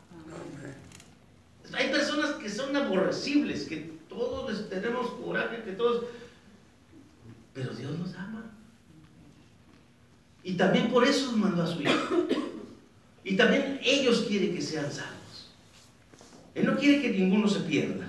Hay 1.73 1.91
personas 1.91 2.31
que 2.31 2.49
son 2.49 2.75
aborrecibles, 2.75 3.65
que 3.65 3.93
todos 4.09 4.51
les 4.51 4.67
tenemos 4.67 5.11
coraje, 5.11 5.61
que 5.63 5.73
todos... 5.73 6.05
Pero 7.53 7.71
Dios 7.75 7.99
nos 7.99 8.15
ama. 8.15 8.45
Y 10.43 10.55
también 10.55 10.89
por 10.89 11.03
eso 11.03 11.33
mandó 11.33 11.61
a 11.61 11.67
su 11.67 11.83
Hijo. 11.83 12.27
Y 13.23 13.35
también 13.35 13.79
ellos 13.83 14.25
quieren 14.27 14.53
que 14.53 14.61
sean 14.61 14.91
salvos. 14.91 15.49
Él 16.55 16.65
no 16.65 16.77
quiere 16.77 17.01
que 17.01 17.09
ninguno 17.09 17.47
se 17.47 17.61
pierda. 17.61 18.05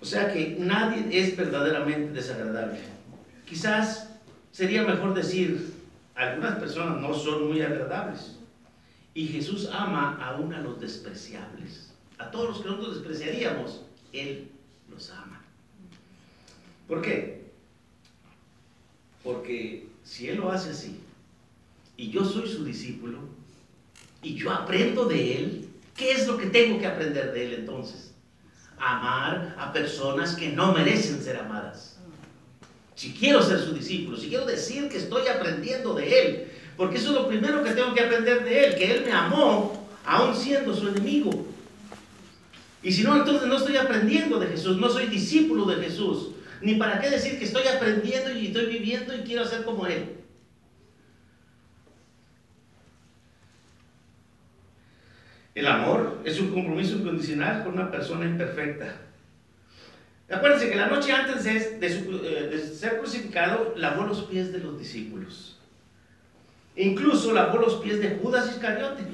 O 0.00 0.04
sea 0.04 0.32
que 0.32 0.56
nadie 0.58 1.06
es 1.10 1.36
verdaderamente 1.36 2.12
desagradable. 2.12 2.80
Quizás 3.46 4.10
sería 4.52 4.82
mejor 4.82 5.14
decir, 5.14 5.74
algunas 6.14 6.58
personas 6.58 7.00
no 7.00 7.14
son 7.14 7.48
muy 7.48 7.60
agradables. 7.62 8.36
Y 9.14 9.26
Jesús 9.26 9.68
ama 9.72 10.18
aún 10.22 10.52
a 10.52 10.60
los 10.60 10.80
despreciables. 10.80 11.92
A 12.18 12.30
todos 12.30 12.48
los 12.48 12.60
que 12.60 12.68
nosotros 12.68 12.96
despreciaríamos, 12.96 13.82
Él 14.12 14.50
los 14.90 15.10
ama. 15.10 15.42
¿Por 16.86 17.02
qué? 17.02 17.44
Porque 19.24 19.88
si 20.04 20.28
Él 20.28 20.36
lo 20.36 20.50
hace 20.50 20.70
así, 20.70 21.00
y 21.98 22.10
yo 22.10 22.24
soy 22.24 22.48
su 22.48 22.64
discípulo, 22.64 23.18
y 24.22 24.36
yo 24.36 24.52
aprendo 24.52 25.04
de 25.04 25.36
Él, 25.36 25.68
¿qué 25.96 26.12
es 26.12 26.28
lo 26.28 26.38
que 26.38 26.46
tengo 26.46 26.78
que 26.78 26.86
aprender 26.86 27.32
de 27.32 27.44
Él 27.44 27.54
entonces? 27.54 28.14
Amar 28.78 29.56
a 29.58 29.72
personas 29.72 30.36
que 30.36 30.50
no 30.50 30.72
merecen 30.72 31.20
ser 31.20 31.36
amadas. 31.36 31.98
Si 32.94 33.12
quiero 33.12 33.42
ser 33.42 33.58
su 33.58 33.72
discípulo, 33.72 34.16
si 34.16 34.28
quiero 34.28 34.46
decir 34.46 34.88
que 34.88 34.96
estoy 34.96 35.26
aprendiendo 35.26 35.92
de 35.94 36.20
Él, 36.20 36.48
porque 36.76 36.98
eso 36.98 37.08
es 37.08 37.14
lo 37.16 37.28
primero 37.28 37.64
que 37.64 37.72
tengo 37.72 37.92
que 37.92 38.02
aprender 38.02 38.44
de 38.44 38.64
Él, 38.64 38.76
que 38.76 38.94
Él 38.94 39.04
me 39.04 39.12
amó 39.12 39.88
aún 40.04 40.36
siendo 40.36 40.74
su 40.74 40.86
enemigo. 40.86 41.46
Y 42.80 42.92
si 42.92 43.02
no, 43.02 43.16
entonces 43.16 43.48
no 43.48 43.56
estoy 43.56 43.76
aprendiendo 43.76 44.38
de 44.38 44.46
Jesús, 44.46 44.76
no 44.78 44.88
soy 44.88 45.06
discípulo 45.06 45.64
de 45.64 45.82
Jesús. 45.82 46.28
Ni 46.62 46.76
para 46.76 47.00
qué 47.00 47.10
decir 47.10 47.38
que 47.38 47.44
estoy 47.44 47.66
aprendiendo 47.66 48.32
y 48.32 48.46
estoy 48.46 48.66
viviendo 48.66 49.16
y 49.16 49.22
quiero 49.22 49.44
ser 49.44 49.64
como 49.64 49.86
Él. 49.86 50.18
El 55.54 55.66
amor 55.66 56.20
es 56.24 56.38
un 56.40 56.52
compromiso 56.52 56.96
incondicional 56.96 57.64
con 57.64 57.74
una 57.74 57.90
persona 57.90 58.24
imperfecta. 58.26 58.94
Acuérdense 60.30 60.68
que 60.68 60.76
la 60.76 60.88
noche 60.88 61.10
antes 61.10 61.44
de, 61.44 61.56
eh, 61.56 62.48
de, 62.50 62.58
ser 62.58 62.98
crucificado 62.98 63.74
lavó 63.76 64.04
los 64.04 64.24
pies 64.24 64.52
de 64.52 64.58
los 64.58 64.78
discípulos. 64.78 65.58
Incluso 66.76 67.32
lavó 67.32 67.58
los 67.58 67.76
pies 67.76 68.00
de 68.00 68.18
Judas 68.22 68.50
Iscariote. 68.50 69.04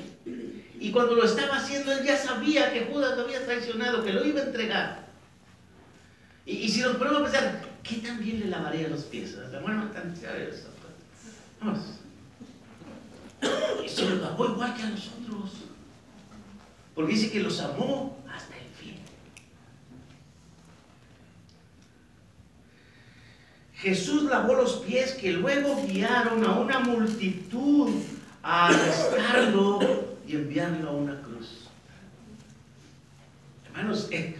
Y 0.80 0.90
cuando 0.90 1.14
lo 1.14 1.24
estaba 1.24 1.56
haciendo, 1.56 1.92
él 1.92 2.04
ya 2.04 2.16
sabía 2.16 2.72
que 2.72 2.86
Judas 2.86 3.16
lo 3.16 3.24
había 3.24 3.44
traicionado, 3.44 4.04
que 4.04 4.12
lo 4.12 4.24
iba 4.24 4.40
a 4.40 4.44
entregar. 4.44 5.04
Y, 6.44 6.68
si 6.68 6.82
nos 6.82 6.96
ponemos 6.96 7.20
a 7.20 7.24
pensar, 7.24 7.62
¿qué 7.82 7.96
también 7.96 8.40
le 8.40 8.46
lavaría 8.48 8.88
los 8.88 9.04
pies? 9.04 9.36
Bueno, 9.62 9.88
Vamos. 11.60 11.80
Y 13.84 13.88
se 13.88 14.10
lo 14.10 14.16
lavó 14.16 14.46
igual 14.46 14.74
que 14.74 14.82
a 14.82 14.90
nosotros. 14.90 15.50
Porque 16.94 17.12
dice 17.12 17.30
que 17.30 17.40
los 17.40 17.60
amó 17.60 18.16
hasta 18.32 18.54
el 18.56 18.68
fin. 18.78 18.96
Jesús 23.74 24.22
lavó 24.24 24.54
los 24.54 24.76
pies 24.76 25.12
que 25.12 25.32
luego 25.32 25.84
guiaron 25.86 26.44
a 26.44 26.52
una 26.60 26.78
multitud 26.78 27.90
a 28.42 28.68
arrestarlo 28.68 29.80
y 30.26 30.36
enviarlo 30.36 30.90
a 30.90 30.92
una 30.92 31.20
cruz. 31.20 31.68
Hermanos, 33.66 34.08
eh, 34.12 34.36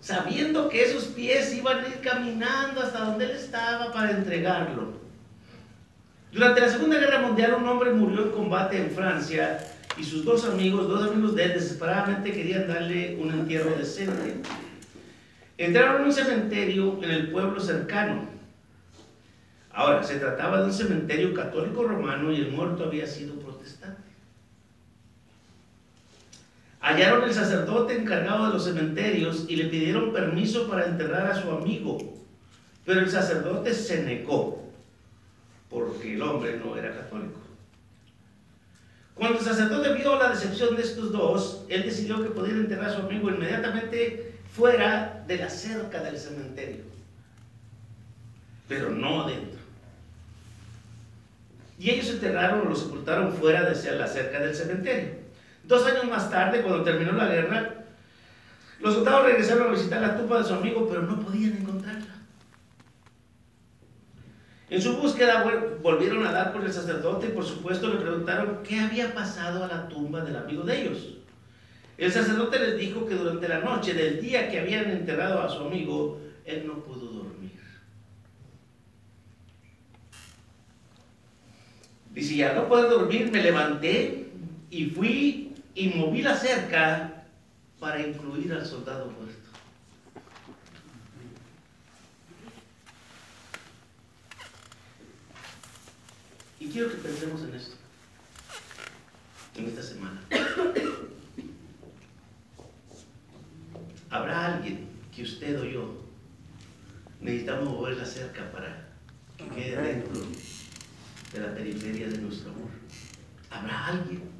sabiendo 0.00 0.68
que 0.68 0.84
esos 0.84 1.04
pies 1.06 1.52
iban 1.52 1.84
a 1.84 1.88
ir 1.88 2.00
caminando 2.00 2.80
hasta 2.80 3.00
donde 3.00 3.24
él 3.24 3.32
estaba 3.32 3.92
para 3.92 4.12
entregarlo. 4.12 4.94
Durante 6.30 6.60
la 6.60 6.68
Segunda 6.68 6.98
Guerra 6.98 7.22
Mundial 7.22 7.54
un 7.54 7.68
hombre 7.68 7.92
murió 7.92 8.26
en 8.26 8.30
combate 8.30 8.76
en 8.76 8.90
Francia 8.90 9.58
y 9.96 10.04
sus 10.04 10.24
dos 10.24 10.44
amigos, 10.44 10.88
dos 10.88 11.10
amigos 11.10 11.34
de 11.34 11.44
él, 11.44 11.52
desesperadamente 11.54 12.32
querían 12.32 12.68
darle 12.68 13.16
un 13.20 13.30
entierro 13.30 13.76
decente. 13.76 14.36
Entraron 15.56 16.02
a 16.02 16.04
un 16.04 16.12
cementerio 16.12 17.02
en 17.02 17.10
el 17.10 17.30
pueblo 17.30 17.58
cercano. 17.58 18.28
Ahora, 19.72 20.02
se 20.02 20.18
trataba 20.18 20.60
de 20.60 20.66
un 20.66 20.72
cementerio 20.72 21.32
católico 21.32 21.84
romano 21.84 22.30
y 22.30 22.36
el 22.36 22.50
muerto 22.50 22.84
había 22.84 23.06
sido 23.06 23.34
protestante. 23.36 24.02
Hallaron 26.80 27.24
el 27.24 27.34
sacerdote 27.34 27.98
encargado 27.98 28.46
de 28.46 28.52
los 28.52 28.64
cementerios 28.64 29.46
y 29.48 29.56
le 29.56 29.64
pidieron 29.64 30.12
permiso 30.12 30.68
para 30.68 30.86
enterrar 30.86 31.26
a 31.30 31.40
su 31.40 31.50
amigo. 31.50 31.98
Pero 32.84 33.00
el 33.00 33.10
sacerdote 33.10 33.74
se 33.74 34.04
negó, 34.04 34.70
porque 35.68 36.14
el 36.14 36.22
hombre 36.22 36.58
no 36.58 36.76
era 36.76 36.94
católico. 36.94 37.45
Cuando 39.16 39.38
el 39.38 39.44
sacerdote 39.44 39.94
vio 39.94 40.18
la 40.18 40.28
decepción 40.28 40.76
de 40.76 40.82
estos 40.82 41.10
dos, 41.10 41.64
él 41.70 41.84
decidió 41.84 42.22
que 42.22 42.28
podía 42.28 42.52
enterrar 42.52 42.90
a 42.90 42.94
su 42.94 43.00
amigo 43.00 43.30
inmediatamente 43.30 44.34
fuera 44.52 45.24
de 45.26 45.38
la 45.38 45.48
cerca 45.48 46.02
del 46.02 46.18
cementerio, 46.18 46.84
pero 48.68 48.90
no 48.90 49.26
dentro. 49.26 49.58
Y 51.78 51.90
ellos 51.90 52.10
enterraron 52.10 52.66
o 52.66 52.70
lo 52.70 52.76
sepultaron 52.76 53.32
fuera 53.32 53.62
de 53.62 53.92
la 53.96 54.06
cerca 54.06 54.38
del 54.38 54.54
cementerio. 54.54 55.14
Dos 55.64 55.86
años 55.86 56.04
más 56.04 56.30
tarde, 56.30 56.60
cuando 56.60 56.84
terminó 56.84 57.12
la 57.12 57.26
guerra, 57.26 57.74
los 58.80 58.94
soldados 58.94 59.24
regresaron 59.24 59.68
a 59.68 59.72
visitar 59.72 60.02
la 60.02 60.16
tumba 60.16 60.38
de 60.38 60.44
su 60.44 60.54
amigo, 60.54 60.86
pero 60.88 61.02
no 61.02 61.20
podían 61.20 61.56
En 64.68 64.82
su 64.82 64.96
búsqueda 64.96 65.44
volvieron 65.80 66.26
a 66.26 66.32
dar 66.32 66.52
con 66.52 66.64
el 66.64 66.72
sacerdote 66.72 67.28
y 67.28 67.30
por 67.30 67.44
supuesto 67.44 67.88
le 67.88 68.00
preguntaron 68.00 68.62
qué 68.64 68.80
había 68.80 69.14
pasado 69.14 69.62
a 69.62 69.68
la 69.68 69.88
tumba 69.88 70.24
del 70.24 70.36
amigo 70.36 70.64
de 70.64 70.82
ellos. 70.82 71.14
El 71.96 72.12
sacerdote 72.12 72.58
les 72.58 72.76
dijo 72.76 73.06
que 73.06 73.14
durante 73.14 73.48
la 73.48 73.60
noche 73.60 73.94
del 73.94 74.20
día 74.20 74.50
que 74.50 74.58
habían 74.58 74.90
enterrado 74.90 75.40
a 75.40 75.48
su 75.48 75.60
amigo, 75.60 76.20
él 76.44 76.66
no 76.66 76.82
pudo 76.82 77.06
dormir. 77.06 77.52
Dice, 82.12 82.36
ya 82.36 82.52
no 82.54 82.66
puedo 82.66 82.88
dormir, 82.88 83.30
me 83.30 83.42
levanté 83.42 84.30
y 84.70 84.86
fui 84.86 85.54
y 85.74 85.88
moví 85.90 86.22
la 86.22 86.34
cerca 86.34 87.24
para 87.78 88.04
incluir 88.04 88.52
al 88.52 88.66
soldado 88.66 89.10
muerto. 89.10 89.36
Y 96.58 96.65
quiero 96.76 96.90
que 96.90 96.98
pensemos 96.98 97.40
en 97.40 97.54
esto, 97.54 97.74
en 99.54 99.64
esta 99.64 99.82
semana. 99.82 100.20
¿Habrá 104.10 104.56
alguien 104.56 104.86
que 105.10 105.22
usted 105.22 105.58
o 105.58 105.64
yo 105.64 106.04
necesitamos 107.22 107.70
mover 107.70 107.96
la 107.96 108.04
cerca 108.04 108.52
para 108.52 108.90
que 109.38 109.48
quede 109.48 109.80
dentro 109.80 110.20
de 111.32 111.40
la 111.40 111.54
periferia 111.54 112.08
de 112.08 112.18
nuestro 112.18 112.50
amor? 112.50 112.68
¿Habrá 113.48 113.86
alguien? 113.86 114.36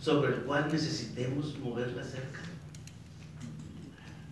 sobre 0.00 0.34
el 0.34 0.40
cual 0.42 0.68
necesitemos 0.70 1.58
mover 1.58 1.92
la 1.92 2.04
cerca. 2.04 2.40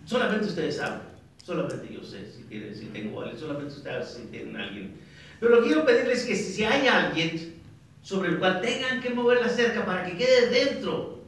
Solamente 0.05 0.45
ustedes 0.45 0.77
saben, 0.77 1.01
solamente 1.43 1.91
yo 1.91 2.03
sé 2.03 2.31
si, 2.31 2.43
tienen, 2.43 2.75
si 2.75 2.85
tengo 2.87 3.21
alguien, 3.21 3.39
solamente 3.39 3.73
ustedes 3.73 4.09
si 4.09 4.23
tienen 4.27 4.55
alguien. 4.55 5.02
Pero 5.43 5.61
quiero 5.61 5.85
pedirles 5.85 6.23
que 6.23 6.37
si 6.37 6.63
hay 6.63 6.87
alguien 6.87 7.61
sobre 8.01 8.29
el 8.29 8.39
cual 8.39 8.61
tengan 8.61 9.01
que 9.01 9.09
mover 9.09 9.41
la 9.41 9.49
cerca 9.49 9.85
para 9.85 10.05
que 10.05 10.15
quede 10.15 10.47
dentro 10.47 11.21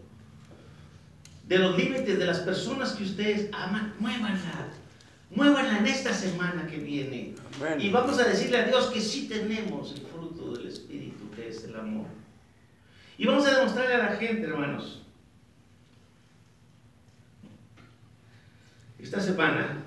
de 1.46 1.60
los 1.60 1.76
límites 1.78 2.18
de 2.18 2.26
las 2.26 2.40
personas 2.40 2.94
que 2.94 3.04
ustedes 3.04 3.50
aman, 3.52 3.94
muévanla. 4.00 4.70
Muévanla 5.32 5.80
en 5.80 5.88
esta 5.88 6.14
semana 6.14 6.66
que 6.66 6.78
viene. 6.78 7.36
Y 7.78 7.90
vamos 7.90 8.18
a 8.18 8.30
decirle 8.30 8.60
a 8.60 8.68
Dios 8.68 8.86
que 8.86 9.02
sí 9.02 9.28
tenemos 9.28 9.92
el 9.92 10.06
fruto 10.08 10.54
del 10.54 10.68
Espíritu, 10.68 11.30
que 11.36 11.50
es 11.50 11.66
el 11.66 11.76
amor. 11.76 12.08
Y 13.18 13.26
vamos 13.26 13.46
a 13.46 13.58
demostrarle 13.58 13.96
a 13.96 14.12
la 14.12 14.16
gente, 14.16 14.48
hermanos. 14.48 15.02
Esta 18.98 19.20
semana, 19.20 19.84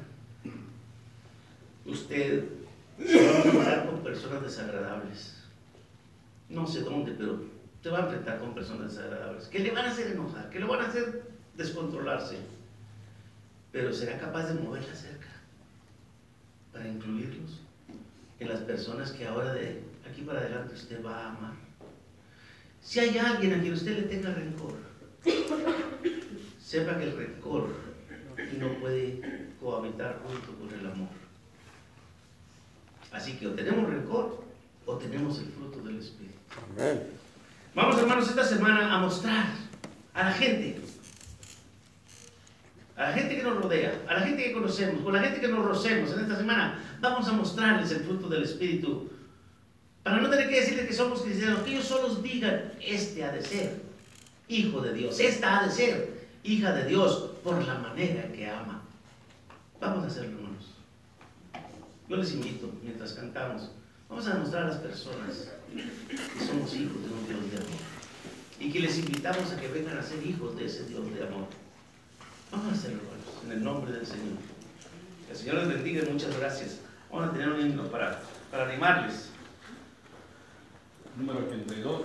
usted 1.87 2.58
se 3.07 3.27
va 3.27 3.33
a 3.33 3.43
enfrentar 3.43 3.87
con 3.87 4.03
personas 4.03 4.43
desagradables. 4.43 5.35
No 6.49 6.67
sé 6.67 6.81
dónde, 6.81 7.13
pero 7.13 7.41
te 7.83 7.91
va 7.91 7.99
a 7.99 8.03
enfrentar 8.03 8.41
con 8.41 8.55
personas 8.55 8.95
desagradables. 8.95 9.47
Que 9.47 9.61
le 9.61 9.71
van 9.71 9.87
a 9.87 9.91
hacer 9.91 10.13
enojar, 10.13 10.51
que 10.51 10.61
lo 10.61 10.69
van 10.69 10.83
a 10.83 10.89
hacer 10.89 11.23
descontrolarse. 11.57 12.39
Pero 13.73 13.93
será 13.93 14.19
capaz 14.19 14.49
de 14.49 14.61
moverla 14.61 14.95
cerca 14.95 15.29
para 16.73 16.89
incluirlos 16.89 17.61
en 18.41 18.49
las 18.49 18.61
personas 18.61 19.11
que 19.13 19.27
ahora 19.27 19.53
de 19.55 19.83
aquí 20.11 20.23
para 20.23 20.41
adelante 20.41 20.75
usted 20.75 21.05
va 21.05 21.19
a 21.19 21.29
amar. 21.31 21.53
Si 22.81 23.01
hay 23.01 23.19
alguien 23.19 23.55
a 23.55 23.61
quien 23.61 23.73
usted 23.73 23.97
le 23.97 24.03
tenga 24.03 24.33
rencor, 24.33 24.75
sepa 26.61 26.97
que 26.97 27.05
el 27.05 27.17
rencor 27.17 27.69
no 28.59 28.81
puede 28.81 29.51
cohabitar 29.61 30.21
junto 30.25 30.55
con 30.59 30.79
el 30.79 30.87
amor. 30.87 31.18
Así 33.13 33.35
que 33.35 33.47
o 33.47 33.51
tenemos 33.53 33.89
rencor 33.89 34.45
o 34.87 34.97
tenemos 34.97 35.39
el 35.39 35.47
fruto 35.47 35.81
del 35.81 35.99
Espíritu. 35.99 36.39
Vamos 37.75 37.99
hermanos 37.99 38.29
esta 38.29 38.45
semana 38.45 38.95
a 38.95 38.99
mostrar 38.99 39.47
a 40.15 40.25
la 40.25 40.33
gente, 40.33 40.81
a 42.97 43.03
la 43.03 43.13
gente 43.13 43.37
que 43.37 43.43
nos 43.43 43.57
rodea, 43.63 44.03
a 44.09 44.15
la 44.15 44.21
gente 44.21 44.45
que 44.45 44.53
conocemos, 44.53 45.03
con 45.03 45.13
la 45.13 45.21
gente 45.21 45.41
que 45.41 45.49
nos 45.49 45.65
rocemos 45.65 46.13
en 46.13 46.21
esta 46.21 46.37
semana, 46.37 46.79
vamos 47.01 47.29
a 47.29 47.33
mostrarles 47.33 47.91
el 47.93 48.01
fruto 48.01 48.29
del 48.29 48.43
Espíritu 48.43 49.11
para 50.03 50.21
no 50.21 50.31
tener 50.31 50.49
que 50.49 50.61
decirles 50.61 50.87
que 50.87 50.95
somos 50.95 51.23
cristianos, 51.23 51.61
que 51.61 51.73
ellos 51.73 51.85
solos 51.85 52.23
digan, 52.23 52.73
este 52.81 53.25
ha 53.25 53.31
de 53.31 53.43
ser 53.43 53.83
hijo 54.49 54.81
de 54.81 54.95
Dios, 54.95 55.21
esta 55.21 55.59
ha 55.59 55.67
de 55.67 55.73
ser 55.73 56.29
hija 56.43 56.73
de 56.73 56.87
Dios 56.87 57.31
por 57.45 57.63
la 57.67 57.75
manera 57.75 58.33
que 58.33 58.49
ama. 58.49 58.83
Vamos 59.81 60.05
a 60.05 60.07
hacerlo. 60.07 60.48
Yo 62.09 62.17
les 62.17 62.33
invito, 62.33 62.73
mientras 62.83 63.13
cantamos, 63.13 63.71
vamos 64.09 64.27
a 64.27 64.35
demostrar 64.35 64.63
a 64.63 64.69
las 64.69 64.79
personas 64.79 65.51
que 65.75 66.45
somos 66.47 66.75
hijos 66.75 67.03
de 67.03 67.09
un 67.11 67.27
Dios 67.29 67.53
de 67.53 67.57
amor. 67.59 67.81
Y 68.59 68.73
que 68.73 68.81
les 68.81 68.99
invitamos 68.99 69.53
a 69.53 69.61
que 69.61 69.69
vengan 69.69 69.99
a 69.99 70.03
ser 70.03 70.27
hijos 70.27 70.57
de 70.57 70.65
ese 70.65 70.87
Dios 70.87 71.05
de 71.15 71.23
amor. 71.23 71.49
Vamos 72.51 72.73
a 72.73 72.75
hacerlo, 72.75 73.03
hermanos, 73.03 73.45
en 73.45 73.53
el 73.53 73.63
nombre 73.63 73.93
del 73.93 74.07
Señor. 74.07 74.39
Que 75.27 75.33
el 75.33 75.39
Señor 75.39 75.57
les 75.57 75.69
bendiga 75.69 76.03
y 76.03 76.11
muchas 76.11 76.35
gracias. 76.39 76.81
Vamos 77.13 77.29
a 77.29 77.33
tener 77.33 77.51
un 77.51 77.61
himno 77.61 77.85
para, 77.89 78.23
para 78.51 78.67
animarles. 78.67 79.29
Número 81.19 81.41
82. 81.47 82.01